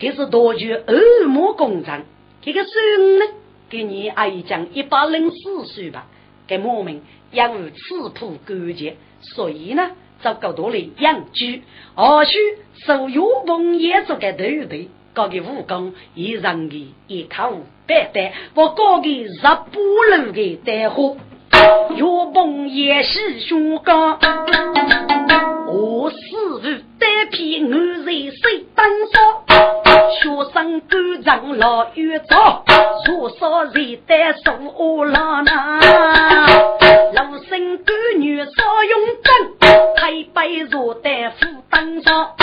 [0.00, 2.04] 这是多具二模工程，
[2.42, 3.24] 这个孙呢？
[3.68, 6.06] 给你阿姨讲一百零四岁吧，
[6.48, 11.60] 给我们养护吃苦干节，所以呢，找够多的养猪，
[11.94, 12.36] 或许
[12.84, 14.74] 收油棚也做个对不
[15.16, 15.16] 对？
[15.16, 21.16] 搞个武功一人的一口白带，我搞个十八路的带货，
[21.96, 24.18] 油棚也是胸高。
[25.68, 26.60] 我师傅
[26.98, 29.44] 单皮我人谁当少？
[30.20, 32.62] 学生干仗老越早，
[33.06, 34.52] 多少人带手
[35.04, 35.80] 拉那？
[37.14, 38.50] 老生干女少
[38.84, 39.32] 用针，
[39.96, 42.36] 太白若带夫当少。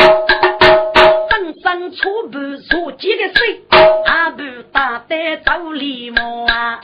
[1.34, 2.38] 身上粗布
[2.70, 3.62] 所结的水，
[4.06, 6.80] 阿布大带走礼貌啊。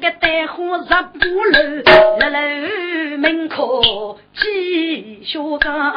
[0.00, 1.00] 个带火十八
[1.52, 1.58] 楼，
[2.30, 5.92] 楼门口几学岗，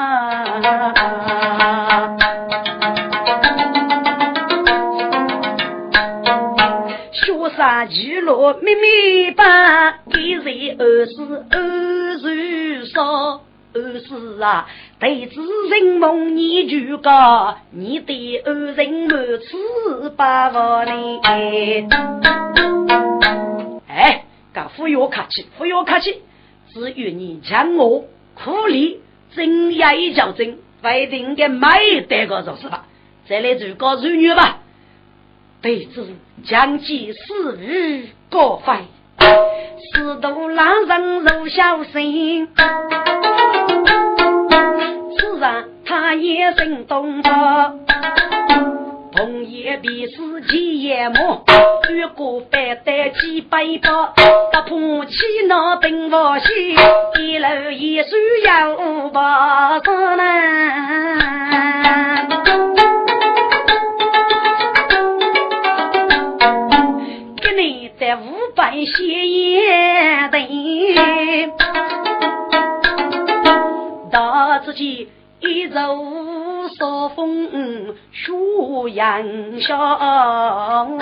[7.11, 13.41] 学生聚落密密班，一人二十二十少，
[13.73, 14.67] 二十啊，
[14.99, 21.19] 对子人梦你就高，你的二人满次八万里。
[23.87, 26.21] 哎，干不要客气，不要客气，
[26.73, 29.01] 只愿你将我苦力
[29.35, 32.85] 真压一较真，不一定的买得个就是吧。
[33.27, 34.59] 再来做个妇女吧，
[35.61, 36.07] 弟子
[36.45, 38.73] 将计私欲过费，
[39.79, 42.47] 四度拉人入小心，
[45.17, 47.75] 此人他也心动了。
[49.15, 51.43] 红叶比四季叶木，
[51.89, 54.13] 越过百担几百包，
[54.51, 55.13] 打破起
[55.47, 56.49] 那兵瓦线，
[57.19, 58.09] 一楼一树
[58.45, 61.37] 要把上难。
[67.99, 68.21] 在五
[68.55, 71.51] 百写也得，
[74.11, 75.79] 大自己一走。
[76.77, 78.33] 少风雪
[78.93, 79.23] 阳
[79.61, 80.99] 上，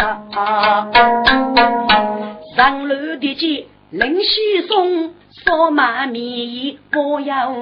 [2.56, 7.56] 上楼的街冷西松，烧麦面不要忘。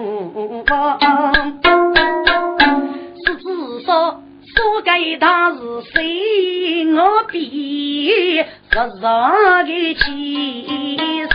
[3.25, 4.19] 是至少
[4.55, 5.57] 说给他是
[5.91, 6.85] 谁？
[6.93, 10.01] 我比日的气
[11.29, 11.33] 势，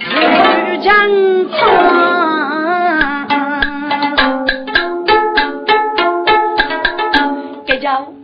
[0.00, 0.88] 是江
[1.50, 1.56] 川。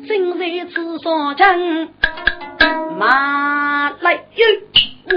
[0.08, 0.44] 正在
[0.74, 1.88] 此上阵，
[2.98, 4.44] 马来哟，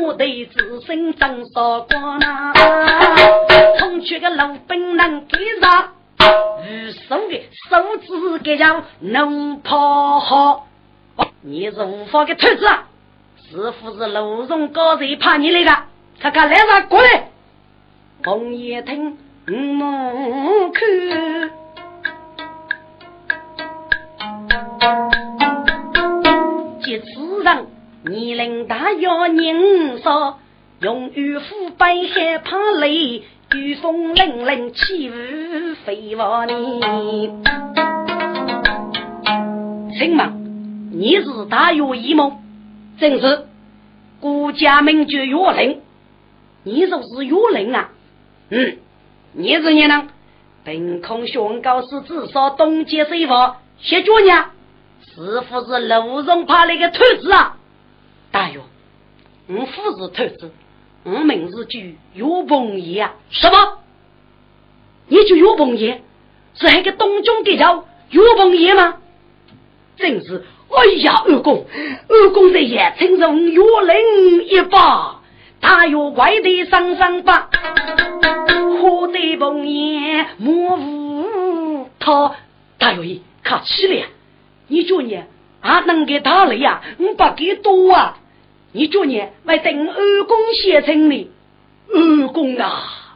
[0.01, 2.53] 我的子孙张少光呐，
[3.79, 5.94] 冲去个老兵能给上，
[6.65, 10.67] 无数的手指给叫能跑好。
[11.41, 12.87] 你如何个兔子啊？
[13.47, 15.83] 是不是楼荣高人怕你来的？
[16.19, 17.29] 看看来人过来，
[18.23, 20.79] 红叶听门口。
[26.83, 27.67] 即此人
[28.05, 30.39] 年龄大要年少，
[30.79, 33.23] 用于腐败害怕雷，
[33.53, 37.31] 雨风凛凛起雾飞往你。
[39.97, 42.39] 请问你是大有一梦，
[42.99, 43.45] 正是
[44.19, 45.81] 国家名爵岳林，
[46.63, 47.91] 你就是岳林啊？
[48.49, 48.77] 嗯，
[49.33, 50.07] 你是你呢？
[50.63, 54.45] 凭空宣告是至少东街水房谢主呢？
[55.13, 57.57] 是不是楼上派来个兔子啊？
[58.31, 58.59] 大约，
[59.47, 60.51] 我父是兔子，
[61.05, 61.79] 我名字叫
[62.13, 63.13] 岳鹏爷啊。
[63.29, 63.77] 什么？
[65.07, 66.01] 你叫岳鹏爷？
[66.55, 68.97] 是那个东中的叫岳鹏爷吗？
[69.97, 70.43] 正是。
[70.67, 71.65] 哎呀，二公，
[72.09, 75.21] 二公在也请容岳林一把，
[75.61, 77.49] 他有怪的上上把，
[78.81, 82.35] 喝得鹏爷莫无他。
[82.79, 84.07] 大爷，客气了。
[84.67, 85.21] 你叫你
[85.61, 86.81] 啊，能给他了呀？
[86.97, 88.17] 我不给多啊！
[88.75, 91.31] 你叫你来等二公写成呢？
[91.93, 93.15] 二公啊，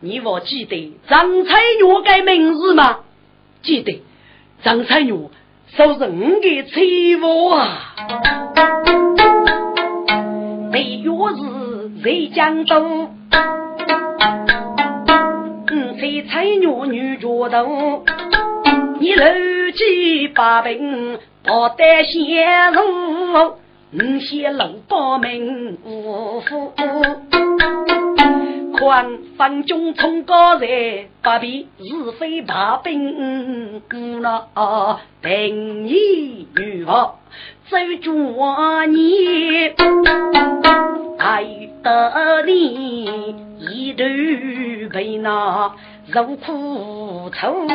[0.00, 2.98] 你我记得张彩玉该名字吗？
[3.62, 4.02] 记得
[4.62, 5.14] 张彩玉
[5.74, 7.94] 受人的欺负啊！
[10.70, 13.16] 每月是在江东，
[15.70, 18.04] 嗯，彩彩玉女角头。
[19.00, 19.24] 你楼
[19.74, 23.56] 记八品，不得先入，
[23.92, 25.78] 五些老八名。
[25.84, 26.72] 五夫。
[28.78, 30.66] 宽方中冲高在，
[31.20, 33.82] 八品是非大兵，
[34.20, 34.46] 那
[35.20, 35.30] 等
[35.84, 37.14] 你女儿
[37.68, 39.68] 走着你，
[41.18, 41.44] 爱
[41.82, 44.04] 得你一头
[44.92, 45.72] 被那。
[46.10, 47.66] 肉苦愁，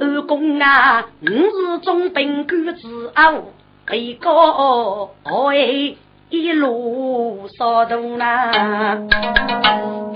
[0.00, 3.52] 二公啊，我是中兵官之后，
[3.88, 5.94] 被告哎
[6.28, 8.52] 一路扫动啦。
[8.52, 9.14] 长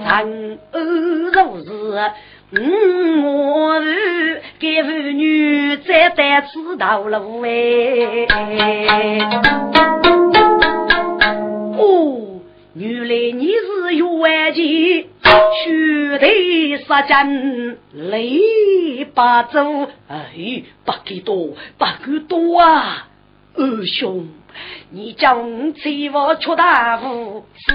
[0.05, 0.31] 安
[1.33, 1.73] 若是
[3.23, 7.49] 我儿，给妇女再带此道路哎。
[11.79, 12.41] 哦，
[12.75, 15.09] 原来你是冤家。
[15.65, 23.09] 须得杀阵雷八州，哎，不给多，不给多啊！
[23.55, 24.29] 二兄，
[24.91, 27.75] 你将我欺负出大户，是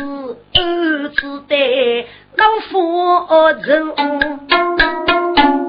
[0.54, 2.06] 儿子的
[2.36, 3.96] 老佛祖。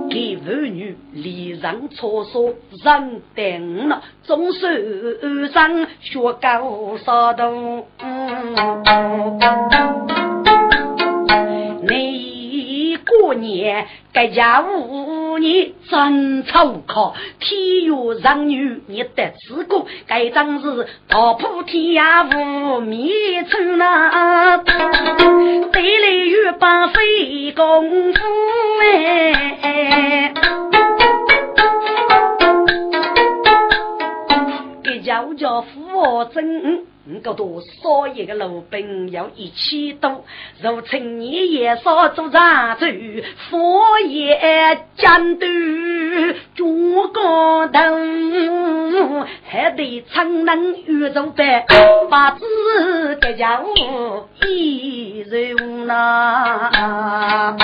[0.08, 7.86] 给妇女礼让错说，让等了，总是上学高杀动。
[13.20, 23.08] 过年该家务你真粗考，天有让女你得自过，该真是打破天涯无觅
[23.44, 28.20] 处呐，得来又白费功夫
[28.82, 30.34] 哎，
[34.82, 36.84] 给家务叫父真。
[37.10, 40.26] 五个多少一个路兵要一千多，
[40.60, 42.84] 如今你也少做杂主，
[43.48, 44.38] 佛爷
[44.94, 45.46] 监督
[46.54, 47.80] 主高头，
[49.48, 51.64] 还得常能遇着的，
[52.10, 52.44] 把子
[53.22, 53.68] 给家务
[54.46, 57.56] 一人呐。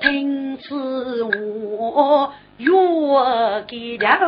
[0.00, 2.32] 听此我。
[3.12, 4.18] 我给了，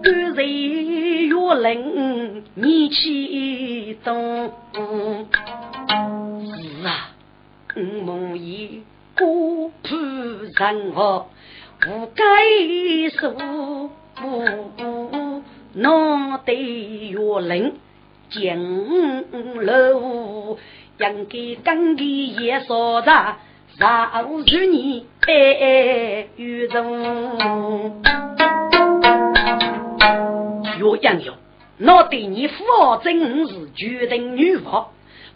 [0.00, 0.46] 干脆
[1.26, 4.52] 越冷你去动。
[6.54, 7.10] 是啊，
[7.74, 8.84] 我梦里
[9.18, 9.96] 孤苦
[10.56, 11.26] 人我
[11.84, 12.22] 无该
[13.10, 13.90] 说，
[15.72, 16.54] 难得
[17.10, 17.72] 越冷
[18.30, 18.40] 江
[19.64, 20.58] 楼，
[20.98, 23.36] 应该跟你也说着。
[23.78, 28.00] 饶住你爱与中，
[30.78, 31.34] 岳阳阳，
[31.76, 32.64] 那对你父
[33.04, 34.86] 真是决定女王，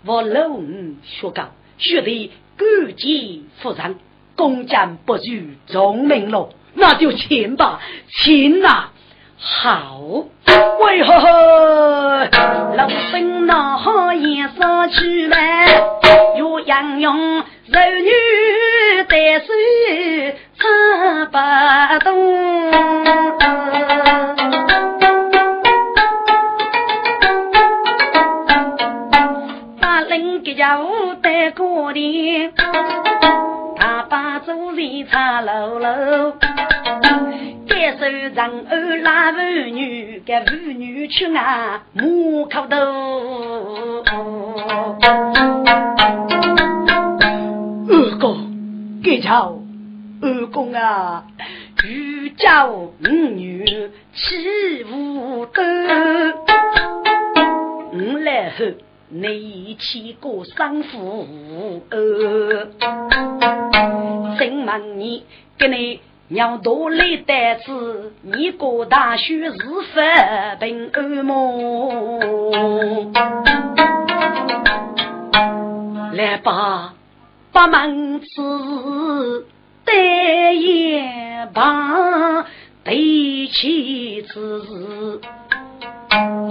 [0.07, 0.64] 我老五
[1.03, 2.64] 学高，学得高
[2.97, 3.97] 洁服人，
[4.36, 5.20] 公家不如
[5.66, 7.78] 众民喽，那就请吧，
[8.09, 8.88] 请呐。
[9.43, 10.01] 好，
[10.82, 11.14] 为何
[12.74, 15.66] 老孙那好颜色去来？
[16.36, 18.11] 岳阳阳柔女
[19.09, 19.47] 单手
[20.59, 20.66] 唱
[21.31, 21.39] 不
[22.05, 22.11] 动，
[29.81, 32.53] 把人给家务带过的，
[33.77, 36.35] 他把主人唱喽喽。
[37.68, 42.99] 接手人儿拉妇女，给妇女去啊母口头。
[49.31, 49.59] 给叫
[50.22, 51.24] 二公啊，
[51.85, 53.64] 欲教五女
[54.12, 56.35] 起舞灯，
[57.93, 58.64] 五来后
[59.09, 62.66] 你起过生父儿，
[64.37, 65.24] 真问你
[65.57, 66.01] 给你。
[66.33, 69.53] 娘多累得子，你过大学是
[69.93, 73.12] 发平安梦。
[76.14, 76.95] 来吧，
[77.53, 79.46] 把门子
[79.84, 81.01] 对一
[81.53, 82.44] 旁，
[82.84, 85.20] 对起子，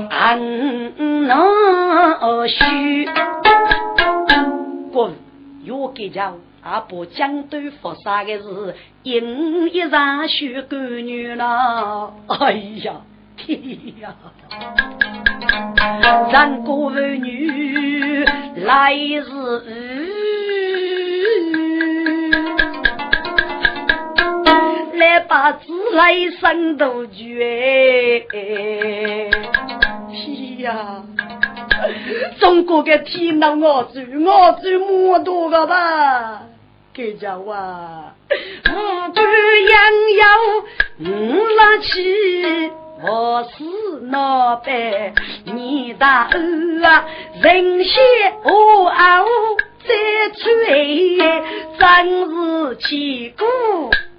[0.10, 3.08] 安那许
[4.92, 5.14] 滚，
[5.64, 6.36] 又给叫。
[6.62, 10.78] 阿婆江都佛山的事因一场血干
[11.08, 12.52] 女了，哎
[12.84, 12.96] 呀
[13.38, 13.58] 天
[14.02, 14.14] 呀！
[16.30, 18.26] 人过妇女
[18.58, 19.24] 来日
[25.00, 28.26] 来把自来生都绝，
[30.12, 31.02] 天呀！
[32.40, 36.42] 中国的天呐，我住我住莫多个吧。
[36.94, 38.72] 给叫啊，五
[39.14, 39.16] 官
[39.70, 39.82] 杨
[40.20, 40.26] 有
[41.10, 42.72] 五拉起，
[43.02, 43.64] 我是
[44.12, 45.14] 老板
[45.46, 47.06] 你大儿啊，
[47.42, 48.02] 人血
[48.44, 49.26] 我熬
[49.88, 49.94] 再
[50.36, 51.18] 吹，
[51.80, 53.46] 真是千古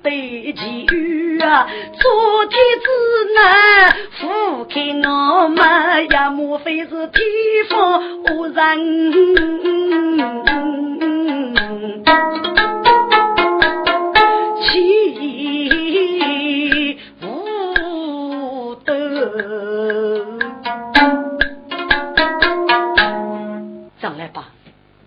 [0.02, 1.66] 对奇遇啊！
[1.98, 2.88] 昨天之
[3.34, 7.20] 难覆开我们呀，莫非是天
[7.68, 9.60] 方无人？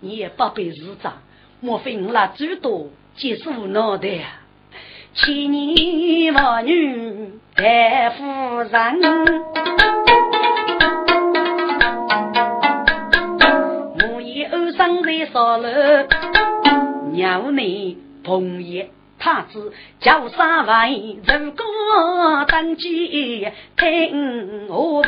[0.00, 1.14] 你也不被日长，
[1.60, 4.08] 莫非我那最多皆是无脑袋？
[5.16, 8.24] 千年妇女戴夫
[8.62, 9.00] 人，
[14.00, 15.68] 我以二生在烧楼，
[17.12, 18.86] 鸟内朋友
[19.20, 23.46] 太子叫三位，如果登基
[23.76, 25.04] 听我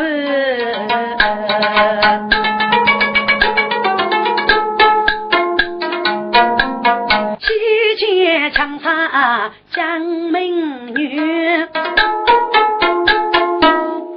[7.47, 8.53] 问。
[8.53, 11.67] 枪杀江门女，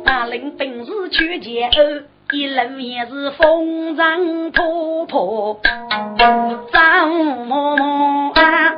[0.06, 5.58] 大领本事去解厄，一路也是风尘仆仆，
[6.72, 7.10] 张
[7.48, 8.76] 嬷嬷啊，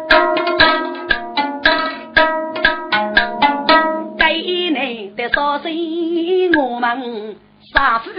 [4.18, 7.36] 该内的少岁我们
[7.74, 8.10] 杀夫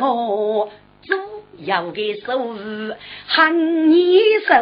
[0.00, 0.70] 我，
[1.06, 1.14] 主
[1.64, 2.56] 要的手
[3.26, 4.54] 喊你手。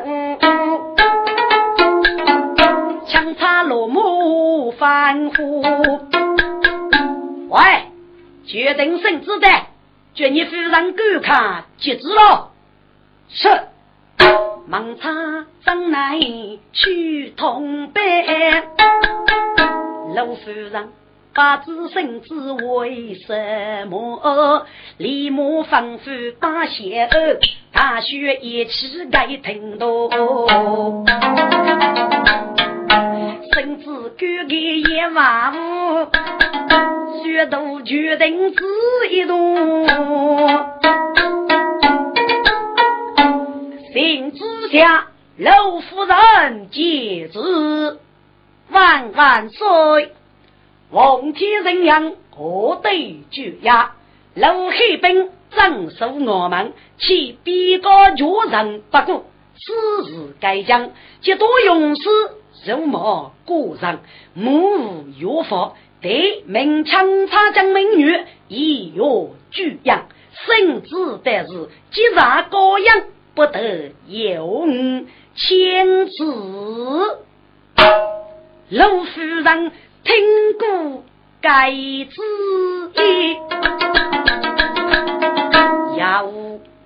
[3.07, 5.63] 枪插落木翻呼，
[7.49, 7.61] 喂，
[8.47, 9.49] 决定性子的，
[10.15, 12.51] 叫你夫人观看截止了。
[13.29, 13.49] 是，
[14.67, 15.11] 忙插
[15.65, 16.19] 张来
[16.73, 18.03] 去同班，
[20.15, 20.89] 老夫人
[21.35, 24.67] 不知性子为什么，
[24.99, 27.39] 立马吩咐把鞋儿
[27.73, 30.11] 大雪一起该停多。
[33.55, 36.11] 甚至敢给一万五，
[37.23, 38.65] 血都决定只
[39.11, 39.87] 一动。
[43.95, 45.07] 信之下，
[45.39, 47.99] 老夫人接旨，
[48.71, 50.13] 万万岁！
[50.93, 53.95] 王天人阳何对决呀？
[54.35, 59.25] 老黑兵镇守我们，其边个绝人不顾，
[59.57, 60.91] 此事该将，
[61.23, 62.03] 极多勇士。
[62.67, 64.01] 肉毛过人，
[64.35, 65.73] 母有福，
[66.03, 70.07] 对明枪插将美女，一若巨养，
[70.47, 74.67] 甚至但是既然高阳不得有
[75.35, 76.25] 千子。
[78.69, 79.73] 陆夫人
[80.05, 80.15] 听
[80.59, 81.03] 过
[81.41, 82.21] 该旨
[82.95, 83.37] 意，
[85.99, 86.27] 要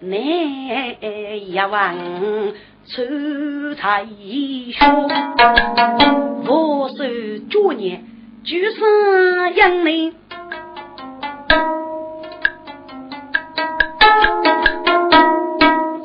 [0.01, 2.55] 你要问。
[2.89, 3.03] 出
[3.75, 5.11] 太凶，
[6.47, 7.05] 我手
[7.51, 8.05] 九年
[8.45, 10.13] 就是养你，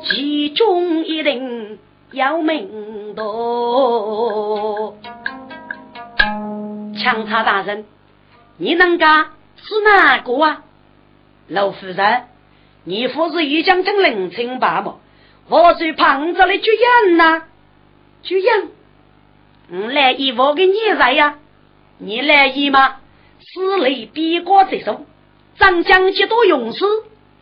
[0.02, 1.78] 其中一定
[2.10, 4.91] 要名道。
[7.02, 7.84] 强差大人，
[8.56, 10.62] 你能干是哪个啊？
[11.48, 12.22] 老夫人，
[12.84, 15.00] 你不是一将军临清吧么？
[15.48, 17.42] 我最胖子的绝样呐！
[18.22, 18.68] 就样，
[19.70, 21.38] 我来一我给你来呀，
[21.98, 22.96] 你来一吗？
[23.40, 25.04] 死雷逼过这首，
[25.58, 26.84] 张江几多勇士，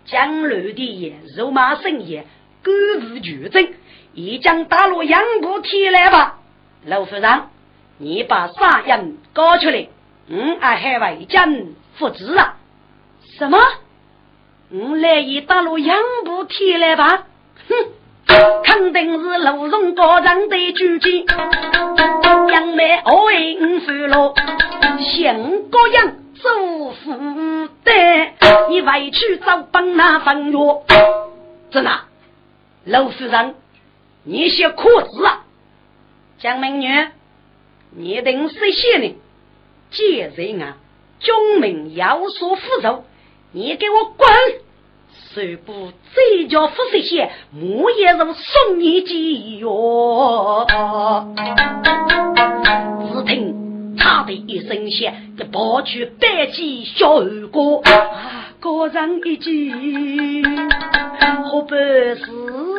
[0.07, 2.27] 江流的也肉麻生也，
[2.63, 3.69] 各自决争，
[4.15, 6.39] 一将打落杨步提来吧。
[6.87, 7.43] 老夫人，
[8.03, 9.89] 你把杀人搞出来，
[10.29, 11.55] 嗯，俺还为将
[11.97, 12.57] 复职啊？
[13.39, 13.59] 什么？
[14.71, 17.27] 我来一打落杨步提来吧？
[17.69, 17.77] 哼！
[18.65, 21.27] 肯定是路中高人的主见，
[22.53, 24.35] 杨梅二应付了，
[25.01, 28.33] 姓高杨做负担，
[28.71, 30.83] 你委屈找帮那帮药，
[31.71, 31.91] 真的，
[32.85, 33.57] 老夫人，
[34.23, 35.45] 你写苦字啊，
[36.39, 36.89] 江美女，
[37.97, 39.15] 你等谁写呢？
[39.91, 40.77] 贱人啊，
[41.19, 43.03] 军民有所负责，
[43.53, 44.29] 你给我滚！
[45.35, 50.67] 谁不这叫富士县，木叶如送你几哟。
[53.13, 59.73] 只听“嚓”的一声响，这跑去背起小二哥，啊，高人一句，
[61.45, 61.79] 好办
[62.17, 62.70] 事。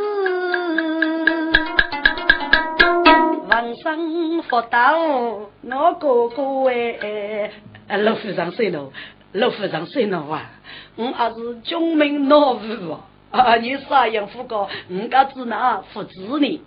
[3.51, 8.93] 王生福到，我哥哥哎，老夫人睡了，
[9.33, 10.51] 老夫人睡了啊。
[10.95, 12.97] 我还是军民老夫
[13.29, 13.57] 啊！
[13.57, 14.69] 你啥样副高？
[14.89, 16.61] 我家只拿父子呢？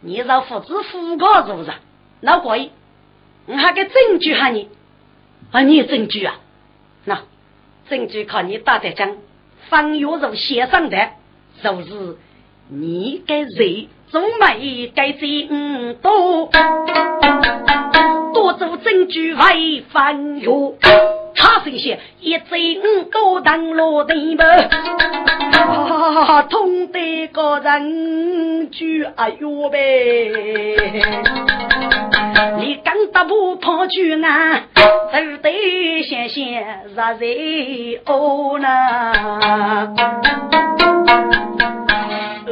[0.00, 1.70] 你让父子副高是不是？
[2.22, 2.70] 那可以，
[3.44, 4.70] 我还给证据哈你
[5.50, 5.60] 啊！
[5.60, 6.36] 你有证据啊？
[7.04, 7.20] 那
[7.90, 9.18] 证据靠你打的讲，
[9.68, 11.10] 方月如写上的，
[11.62, 12.16] 就是
[12.74, 16.48] 你该谁做媒该真多，
[18.32, 20.48] 多做证据为方月。
[21.34, 22.48] 他这些一整
[23.10, 24.44] 高堂落地吧，
[26.48, 30.30] 痛得个人就哎呦呗！
[32.58, 36.64] 你敢打不跑去啊，都得先先
[36.94, 37.26] 热热
[38.06, 39.94] 哦呢。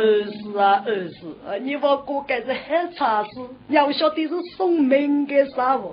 [0.00, 3.28] 儿子啊儿子，你我哥该是很差事，
[3.68, 5.92] 要晓得是送命的啥物。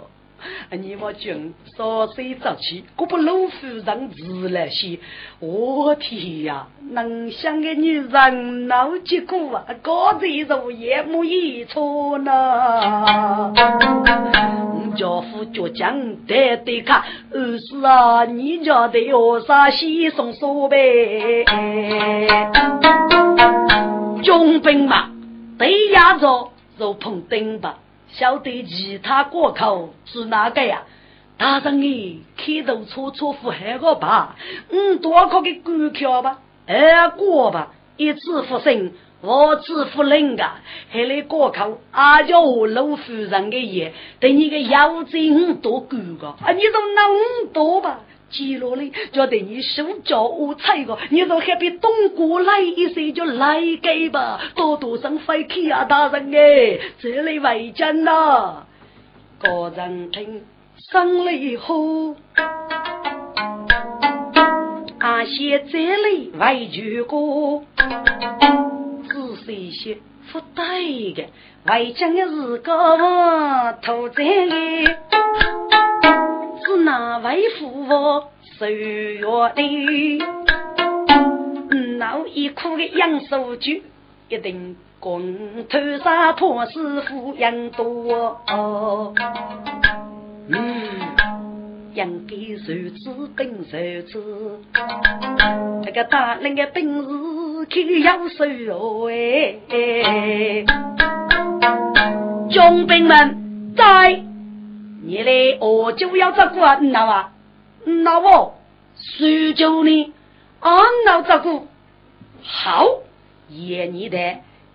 [0.71, 4.99] 你我军稍岁早起，我不老夫人自来些。
[5.39, 13.51] 我天呀，能想个女人闹结果啊，高子如夜幕一错呢。
[14.95, 21.45] 家父倔强得得看，儿子啊，你家的有啥稀松说呗？
[24.27, 25.09] 军兵嘛，
[25.57, 27.79] 对压着就碰钉吧。
[28.09, 30.83] 晓得其他过口是哪个呀？
[31.37, 34.35] 大人你开头错错付海个吧，
[34.69, 40.55] 嗯，多考个股票吧，二过吧，一次复生，我次复人噶，
[40.89, 45.17] 还来过口，阿叫我老夫人的爷，等你个腰子
[45.61, 48.01] 多高个，啊，你都能多吧？
[48.29, 58.65] 接落来就得你手脚无菜个，你都还比东过来一些就来给吧，多多上飞去啊，大人哎，这里为真呐，
[59.39, 60.43] 个人听
[60.91, 62.15] 生里后，
[64.99, 67.63] 阿些这里为主过，
[69.07, 69.97] 仔细些
[70.31, 71.25] 不对的，
[71.67, 74.25] 为将的是个土贼。
[76.65, 78.23] 是哪位父母
[78.57, 80.19] 受月的？
[81.97, 83.81] 闹一哭的杨守军，
[84.29, 88.39] 一定共头杀破师傅杨多。
[90.49, 90.75] 嗯，
[91.95, 93.77] 杨给手指兵手
[94.07, 94.21] 指，
[95.83, 97.07] 这个大人的本事
[97.65, 98.45] 可要手
[99.09, 99.55] 哎！
[102.49, 104.26] 将兵们在。
[105.07, 107.31] 你嘞，我就要照顾啊，那啊，
[107.85, 108.55] 那我
[108.95, 110.13] 苏州呢？
[110.59, 111.65] 俺老照顾。
[112.43, 112.85] 好，
[113.47, 114.17] 也你的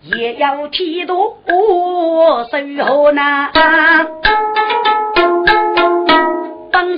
[0.01, 3.51] 也要剃度我守候呢，
[6.73, 6.97] 帮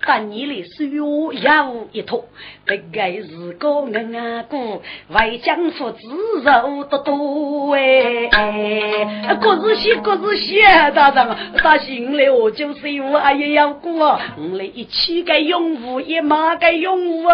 [0.00, 0.06] 枪叉。
[0.06, 2.24] 但你的手有一托，
[2.66, 5.98] 这个是个硬啊哥，为将父子
[6.42, 10.62] 肉多多哎，各自写各自写，
[10.94, 17.28] 大人，大心里我就是我阿也要过，我们一起该拥护，一马该拥护。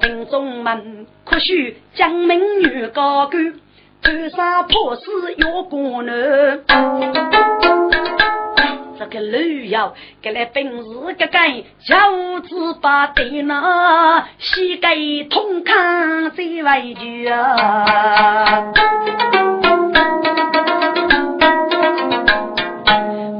[0.00, 3.38] 听众们，可许将美女高歌，
[4.02, 5.02] 头上破死
[5.38, 6.12] 要过呢。
[8.98, 14.96] 这个旅游，个来本事个根，小子把电脑膝盖
[15.30, 18.72] 痛看在外头啊。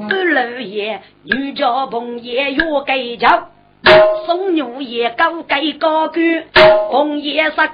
[0.09, 3.49] 不漏烟，女家红叶月盖桥，
[4.27, 6.23] 送女叶高盖高杆，
[6.89, 7.73] 红叶是高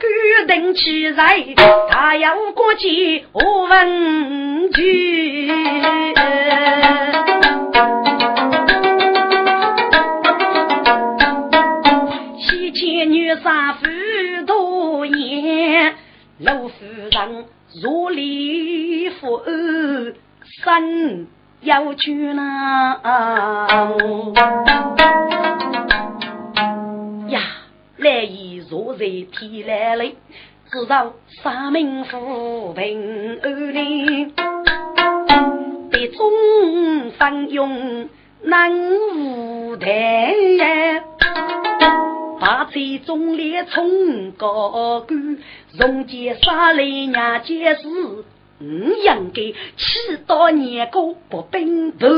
[0.49, 1.45] 登去摘，
[1.91, 5.53] 太阳光起我问句。
[12.39, 13.87] 西迁女杀夫
[14.47, 15.95] 多言，
[16.39, 16.75] 老夫
[17.11, 17.47] 人
[17.83, 19.43] 如里夫
[20.63, 21.27] 生。
[21.63, 23.01] 要去呢
[27.29, 27.41] 呀！
[27.97, 30.19] 来意若在天来里，
[30.71, 34.35] 知道三名府平安宁，
[35.91, 38.09] 别中方用
[38.43, 38.73] 难
[39.17, 40.35] 无台，
[42.41, 45.39] 把这中列冲高官，
[45.79, 48.25] 容结杀来娘结事。
[48.61, 49.43] 五应该
[49.77, 52.09] 七到年过不并头，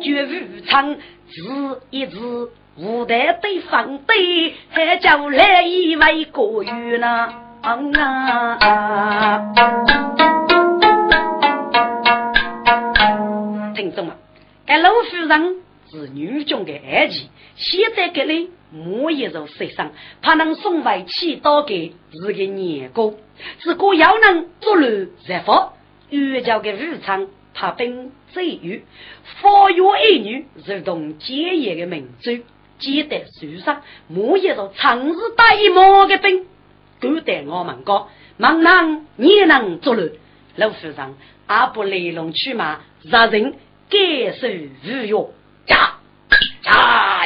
[0.00, 7.45] 绝无常字一字，无台对方对，还叫来一位国语呢？
[7.66, 7.92] 听
[13.92, 14.14] 众们，
[14.64, 15.56] 该老夫人
[15.90, 18.50] 是女中的儿媳，现在给你。
[18.88, 19.90] 我也受受伤，
[20.22, 23.14] 怕能送回去刀给是个年过。
[23.64, 25.72] 如果要能做乱再发，
[26.08, 28.84] 越交给日常怕兵贼鱼，
[29.42, 32.30] 发育儿女如同结业的民族，
[32.78, 33.82] 记得受伤。
[34.14, 36.46] 我也受长日打一毛的兵，
[37.00, 40.10] 够得我们讲，忙能你能做乱，
[40.56, 40.96] 老夫人
[41.46, 42.80] 阿不来龙去马，
[43.10, 43.54] 杀人
[43.90, 45.32] 该受侮辱。
[45.66, 45.94] 家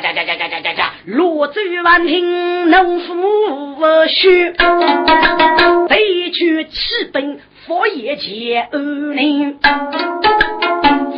[0.01, 4.53] 家家家家家家，罗州万听农夫无须，
[5.89, 9.59] 飞去起奔佛爷接二零，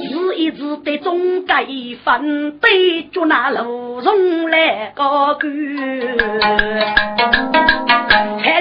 [0.02, 1.66] 是一直的中改
[2.04, 5.48] 分，对着那路中来高歌，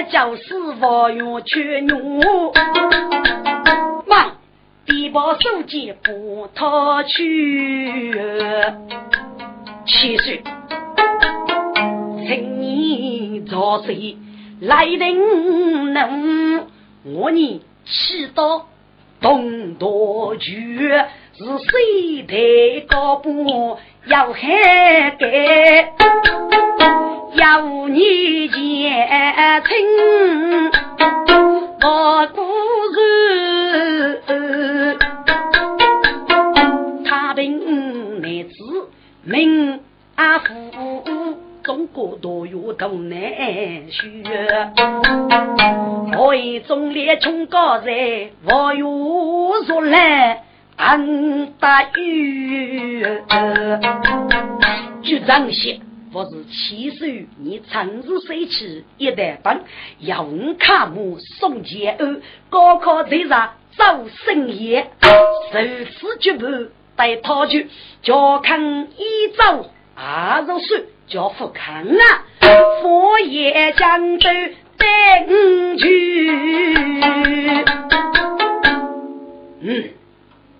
[0.02, 0.42] 还叫师
[0.80, 1.96] 傅用去牛，
[4.04, 4.38] 忙
[4.84, 8.12] 地包手机不掏去。
[9.86, 10.42] 七岁，
[12.26, 14.16] 请你早睡
[14.60, 16.66] 来人能，
[17.04, 18.62] 我你祈祷
[19.20, 20.88] 东多句，
[21.38, 25.86] 是谁的高步要喊给，
[27.34, 28.60] 要你见
[29.62, 29.72] 亲，
[31.80, 32.42] 我故
[32.94, 34.98] 事，
[37.04, 38.50] 他病乃子
[39.22, 39.80] 命。
[40.16, 40.50] 阿父，
[41.62, 43.20] 中国多有多难
[43.90, 44.24] 学，
[46.18, 50.42] 我一中列穷高人，我有说来
[50.76, 53.02] 安大雨。
[55.02, 55.80] 就这些，
[56.12, 59.62] 我是七岁，你长日睡起一代班，
[59.98, 60.26] 要
[60.58, 62.20] 卡木送钱儿，
[62.50, 66.46] 高考在上早生业，受此绝不
[66.96, 67.68] 带他去，
[68.02, 69.66] 叫看一早。
[69.94, 72.24] 阿如水叫富康啊，
[72.80, 74.28] 佛爷江州
[74.78, 76.30] 带五去。
[79.64, 79.90] 嗯，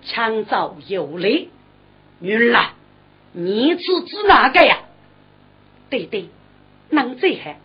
[0.05, 1.49] 强造有力，
[2.19, 2.65] 女儿，
[3.33, 4.79] 你是指哪个呀？
[5.89, 6.29] 对对，
[6.89, 7.55] 能最好，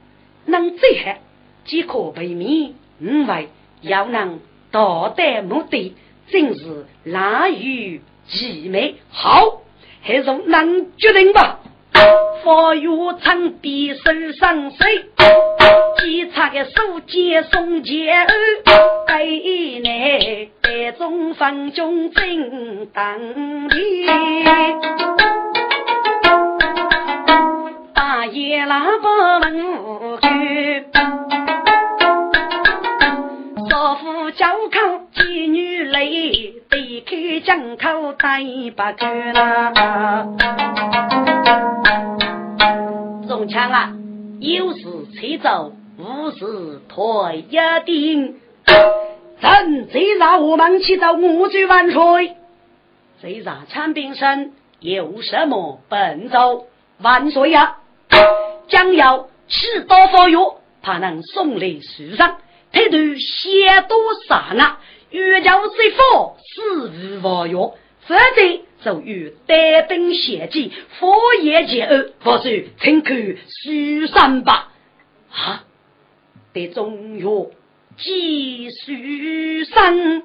[0.46, 1.18] 能最好，
[1.64, 3.48] 即可避免，五为
[3.82, 5.94] 要能道德目的，
[6.28, 8.96] 真是难于其美。
[9.10, 9.62] 好。
[10.00, 11.58] 还是能决定吧。
[12.42, 14.02] 佛有长臂手
[14.38, 15.04] 上水，
[15.98, 18.26] 检查个手接送接儿，
[19.06, 23.18] 给内这种方中正当
[23.68, 23.76] 的。
[27.94, 29.52] 大爷喇叭问
[30.20, 30.86] 句，
[33.68, 36.04] 少妇叫口妓女来。
[36.70, 38.40] 离开江口待
[38.76, 39.72] 不住啦！
[43.28, 43.92] 中枪啊，
[44.40, 44.82] 有事
[45.16, 48.40] 催走，无事退一定。
[49.40, 52.36] 朕再让我们去到五军万岁，
[53.22, 56.66] 再让参兵声有什么奔走？
[57.00, 57.78] 万岁呀！
[58.68, 62.38] 将要持刀发药，怕能送来书上，
[62.72, 64.80] 态度写多杀啊！
[65.10, 67.74] 欲教虽佛，死无忘药，
[68.06, 72.48] 否则就右带兵血迹，佛爷前后佛祖
[72.80, 74.68] 请看数三八
[75.30, 75.64] 啊，
[76.52, 77.46] 得中药
[77.96, 78.92] 记数
[79.74, 80.22] 三，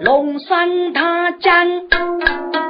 [0.00, 2.63] 龙山他将。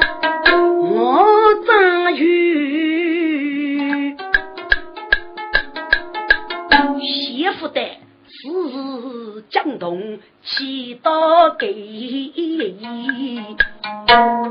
[9.55, 11.73] 江东祈祷给，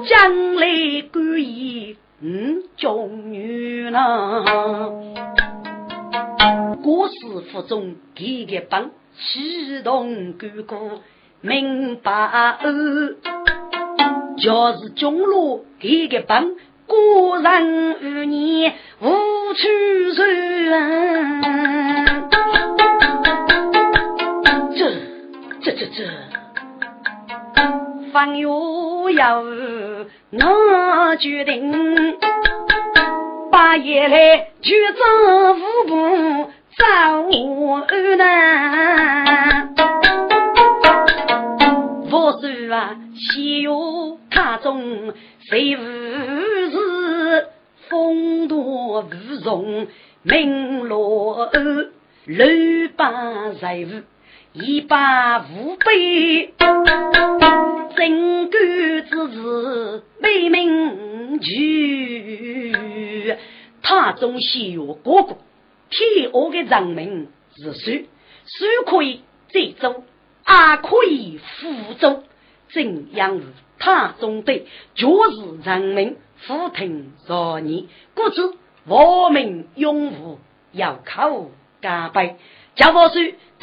[0.08, 4.46] 将来归意嗯中女郎，
[6.82, 11.02] 国师府中给个帮，启动哥哥。
[11.42, 13.16] 明白哦，
[14.38, 16.50] 就是中路一个帮，
[16.88, 19.68] 果然与你无趣
[20.14, 22.03] 人。
[25.76, 26.08] 这这，
[28.12, 28.48] 方月
[29.16, 32.16] 要我决定，
[33.50, 35.04] 半夜来就走
[35.56, 36.86] 五步走
[38.18, 39.74] 南。
[42.12, 45.12] 我说啊，西游他中
[45.50, 47.48] 谁无事？
[47.90, 49.04] 风度无
[49.44, 49.88] 容，
[50.22, 51.50] 名落
[52.26, 52.48] 六
[52.96, 54.04] 八财物，
[54.54, 55.86] 一把五百，
[56.60, 56.84] 真
[57.40, 62.72] 干之事为民举。
[63.82, 65.38] 塔中西游哥哥，
[65.90, 68.06] 天下的人民是谁？
[68.46, 70.04] 谁可以再走？
[70.48, 72.24] 也可以辅助
[72.72, 73.46] 怎样是
[73.80, 78.54] 他中队，就是人民福听着你，故此
[78.86, 80.40] 我们永无
[80.74, 81.48] 要靠
[81.82, 82.36] 加倍。
[82.76, 83.10] 假如说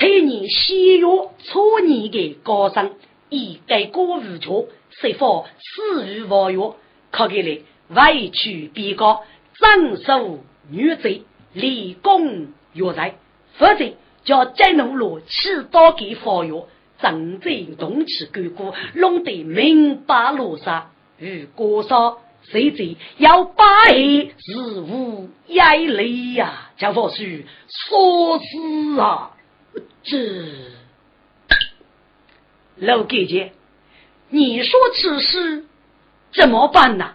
[0.01, 1.07] 替你西岳
[1.45, 2.91] 初年的高僧，
[3.29, 6.77] 以改过无错，是否死于无药？
[7.13, 9.23] 可给来委屈被告，
[9.61, 10.41] 斩首
[10.71, 11.23] 女贼，
[11.53, 13.17] 立功药材，
[13.55, 13.93] 否则。
[14.23, 16.67] 叫再怒罗起刀给佛药，
[17.01, 26.71] 正在动起干戈，弄得明白罗刹与锅烧，谁知要把是无眼泪呀！
[26.77, 27.25] 叫佛叔
[27.67, 29.31] 说死啊！
[30.03, 30.17] 这
[32.77, 33.53] 老姐姐，
[34.31, 35.65] 你说此事
[36.33, 37.15] 怎么办呐？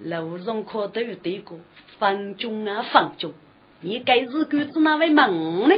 [0.00, 1.58] 老荣可都有对过，
[1.98, 3.32] 放中啊放中。
[3.80, 5.74] 你该是管子那位忙呢？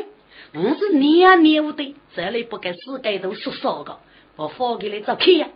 [0.54, 3.98] 我是娘娘的，这里不该世界都说少个，
[4.36, 5.48] 我发给你做客呀。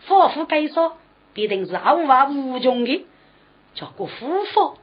[0.00, 0.96] 夫妇该说，
[1.34, 3.06] 必定是毫无无穷的。
[3.74, 4.78] 叫个夫妇，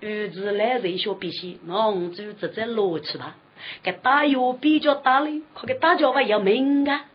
[0.00, 3.36] 儿子来人学必须，我就直接落去吧。
[3.82, 7.06] 给大药比较大嘞，可给大家伙要命啊！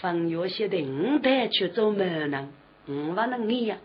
[0.00, 2.52] 放药写的五代去做门人，
[2.88, 3.78] 五万能你呀？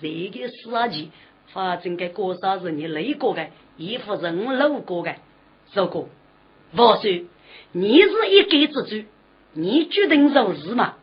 [0.00, 1.10] 这个事情，
[1.52, 3.48] 反正该过啥日你累过的。
[3.76, 5.14] 一副人路过的，
[5.72, 6.08] 如果
[6.76, 7.24] 我说
[7.72, 9.08] 你是一家之主，
[9.54, 10.96] 你决定如是吗？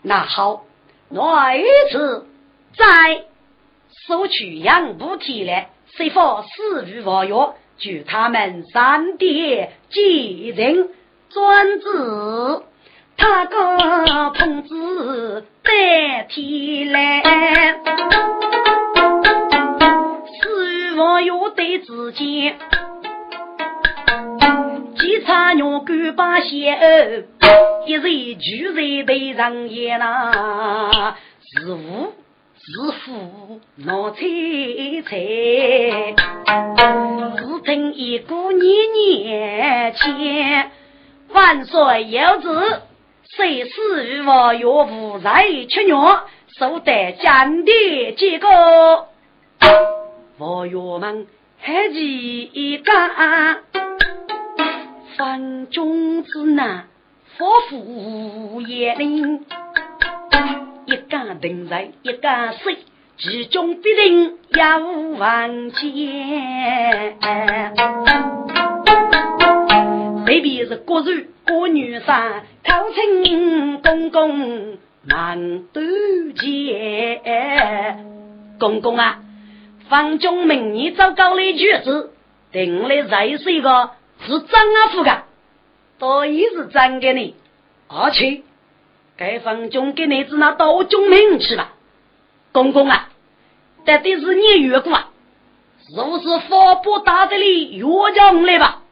[0.00, 0.64] 那好，
[1.10, 2.26] 那一次
[2.74, 3.24] 再
[4.06, 10.88] 收取杨步提来，谁否死于王药，据他们三爹继任
[11.30, 11.86] 专制，
[13.16, 17.22] 他个同志代替来。
[20.94, 22.56] 我有对之间，
[24.96, 27.24] 几场牛狗把血儿，
[27.86, 31.16] 一人聚在对人眼呐，
[31.50, 32.12] 是富
[32.64, 34.20] 是富闹猜
[35.04, 36.14] 猜，
[37.36, 40.70] 只听一个年年前，
[41.30, 42.48] 万岁有旨，
[43.36, 46.06] 谁死于我岳父在吃肉，
[46.56, 49.08] 受得江的结果。
[50.38, 51.26] 我岳们
[51.58, 52.92] 还记一个
[55.16, 56.86] 分中之难，
[57.36, 59.44] 佛父也灵，
[60.86, 62.78] 一家定在一个水，
[63.18, 67.16] 其中必定有万劫。
[70.26, 75.80] 未必是国人国女三，考清公公难渡
[76.36, 77.20] 劫，
[78.58, 79.20] 公公啊！
[79.88, 82.12] 方中明年早高的句子，
[82.50, 83.90] 定来才是一个
[84.24, 85.24] 是张阿福的，
[85.98, 87.34] 倒也是真的呢。
[87.88, 88.42] 而且，
[89.22, 91.74] 该方中给你子那到中明去吧，
[92.50, 93.08] 公公啊，
[93.84, 95.10] 到底是你越过啊？
[95.88, 98.82] 是不是发布大的里越讲来吧？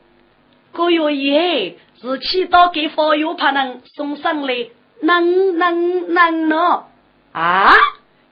[0.70, 4.68] 个月以是祈祷给方友怕能送上来，
[5.02, 6.84] 能能能呢？
[7.32, 7.74] 啊？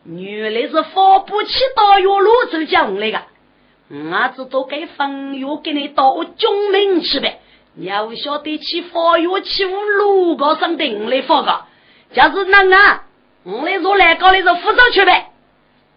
[0.04, 3.22] 原来是发不起大药路走讲来的，
[3.90, 7.40] 我知道该分药给你到中门去呗。
[7.74, 11.64] 你要晓得去发药去五路高上顶来发个，
[12.14, 13.04] 假是能啊，
[13.44, 15.30] 我来说来搞来说扶上去呗。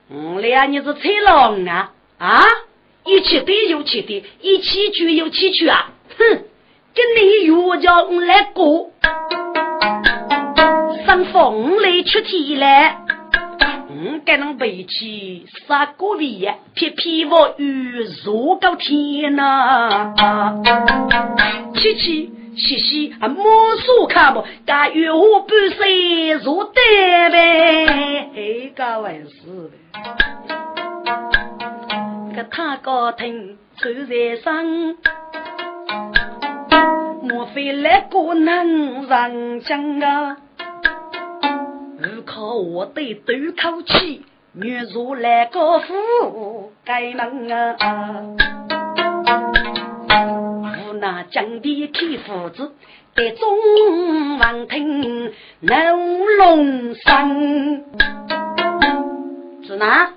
[0.10, 2.44] 我俩你是吹狼啊啊！
[3.06, 5.90] 一起对又起对，一起去又起去啊！
[6.18, 6.44] 哼，
[6.94, 8.92] 跟你约叫我来过，
[11.06, 12.98] 上风来出题来。
[13.90, 20.14] 我给侬背起杀锅皮，撇皮我雨如高天呐！
[21.76, 23.44] 七七嘻嘻啊，摸
[23.78, 29.72] 索看不，干月我半岁如呆呗，哎，干完事
[32.36, 34.66] 个他高听走在上，
[37.22, 40.38] 莫非来个能上将啊？
[42.00, 47.76] 如靠我对斗口气，女如来个夫该门啊！
[51.02, 52.74] 那江边开胡子，
[53.16, 57.86] 在中王听楼龙声，
[59.66, 60.12] 是哪？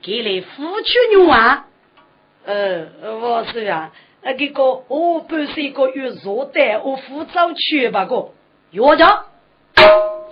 [0.00, 1.66] 给来夫妻女啊？
[2.44, 2.86] 呃，
[3.20, 3.90] 我是啊，
[4.22, 8.30] 那个我半岁个月坐的，我扶早去吧个，
[8.70, 9.24] 药家。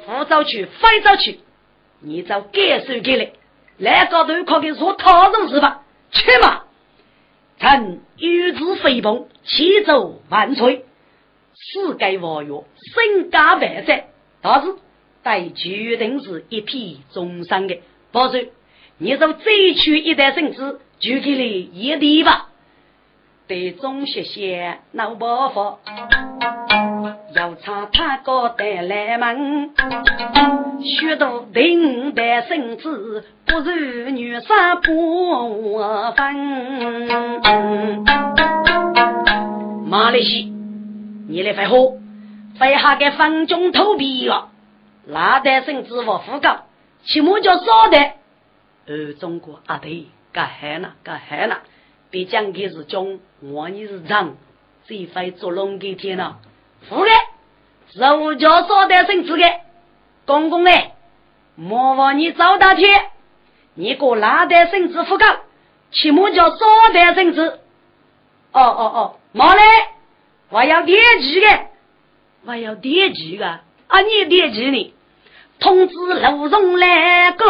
[0.06, 1.40] 扶早去，飞早去，
[1.98, 3.32] 你找感受给来，
[3.78, 5.82] 来高头靠给说讨论是吧？
[6.12, 6.61] 去嘛！
[7.62, 10.84] 臣御子飞鹏，千走万岁，
[11.54, 14.08] 世界王爷身家万载，
[14.40, 14.74] 但是
[15.22, 17.78] 待决定是一匹终身的。
[18.10, 18.38] 保守，
[18.98, 19.44] 你若再
[19.76, 22.48] 取一代圣旨，就给你一地吧。
[23.46, 25.78] 对中学些老伯父。
[27.34, 29.70] 要唱他哥的来门，
[30.82, 35.78] 许多顶戴圣旨，不如女杀不
[36.14, 36.36] 分。
[39.86, 40.52] 马来西，
[41.28, 41.76] 你来废话，
[42.58, 44.50] 废下个分中投币了。
[45.06, 46.64] 那代圣旨我副告，
[47.04, 47.98] 起码叫少的。
[48.86, 51.60] 呃中国啊对，该害了，该害了。
[52.10, 54.34] 别讲给是中，我你是长，
[54.86, 56.36] 谁会捉龙给天了？
[56.88, 57.10] 副的。
[57.94, 59.44] 儒家说的圣旨的，
[60.24, 60.92] 公公哎，
[61.56, 63.04] 莫忘你赵大天，
[63.74, 65.26] 你个哪代圣旨副告，
[65.90, 66.56] 起码叫少
[66.94, 67.60] 代孙子。
[68.52, 69.62] 哦哦哦，毛嘞，
[70.48, 71.46] 我要点击的，
[72.46, 74.94] 我要点击的，啊你点击呢？
[75.60, 77.44] 通知卢荣来个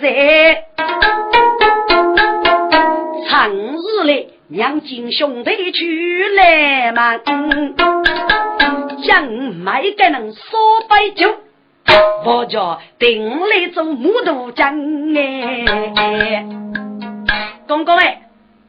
[0.00, 0.64] 人，
[3.28, 7.20] 长日里，娘亲兄弟去来嘛。
[9.02, 10.40] 将买个人烧
[10.88, 11.34] 杯酒，
[12.24, 14.74] 我叫定来做木头匠
[15.16, 16.46] 哎。
[17.66, 18.22] 公公哎，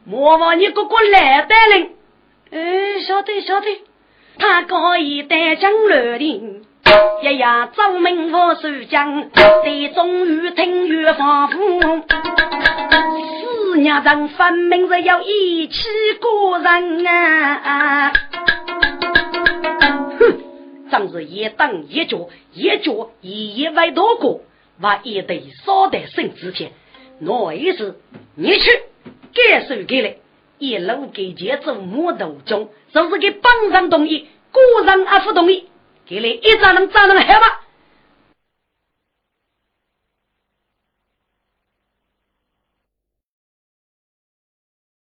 [0.04, 1.90] 莫忘你哥哥来带领。
[2.50, 3.66] 哎，晓得晓得，
[4.38, 6.62] 他可以带将来的。
[7.22, 9.28] 一夜奏明我守将，
[9.64, 11.58] 对终于听越防府。
[13.72, 15.82] 四娘人分明是要一起
[16.20, 18.12] 过人啊！
[19.80, 20.38] 哼
[20.90, 24.40] 正是一等一脚，一脚一一万多过，
[24.80, 26.72] 把一对少得生之前，
[27.20, 28.00] 我意思，
[28.34, 28.64] 你去
[29.34, 30.16] 感受给来，
[30.58, 35.68] 一路给节奏木头中，就是给本人同意，个人还不同意，
[36.06, 37.60] 给你一张能张人害怕？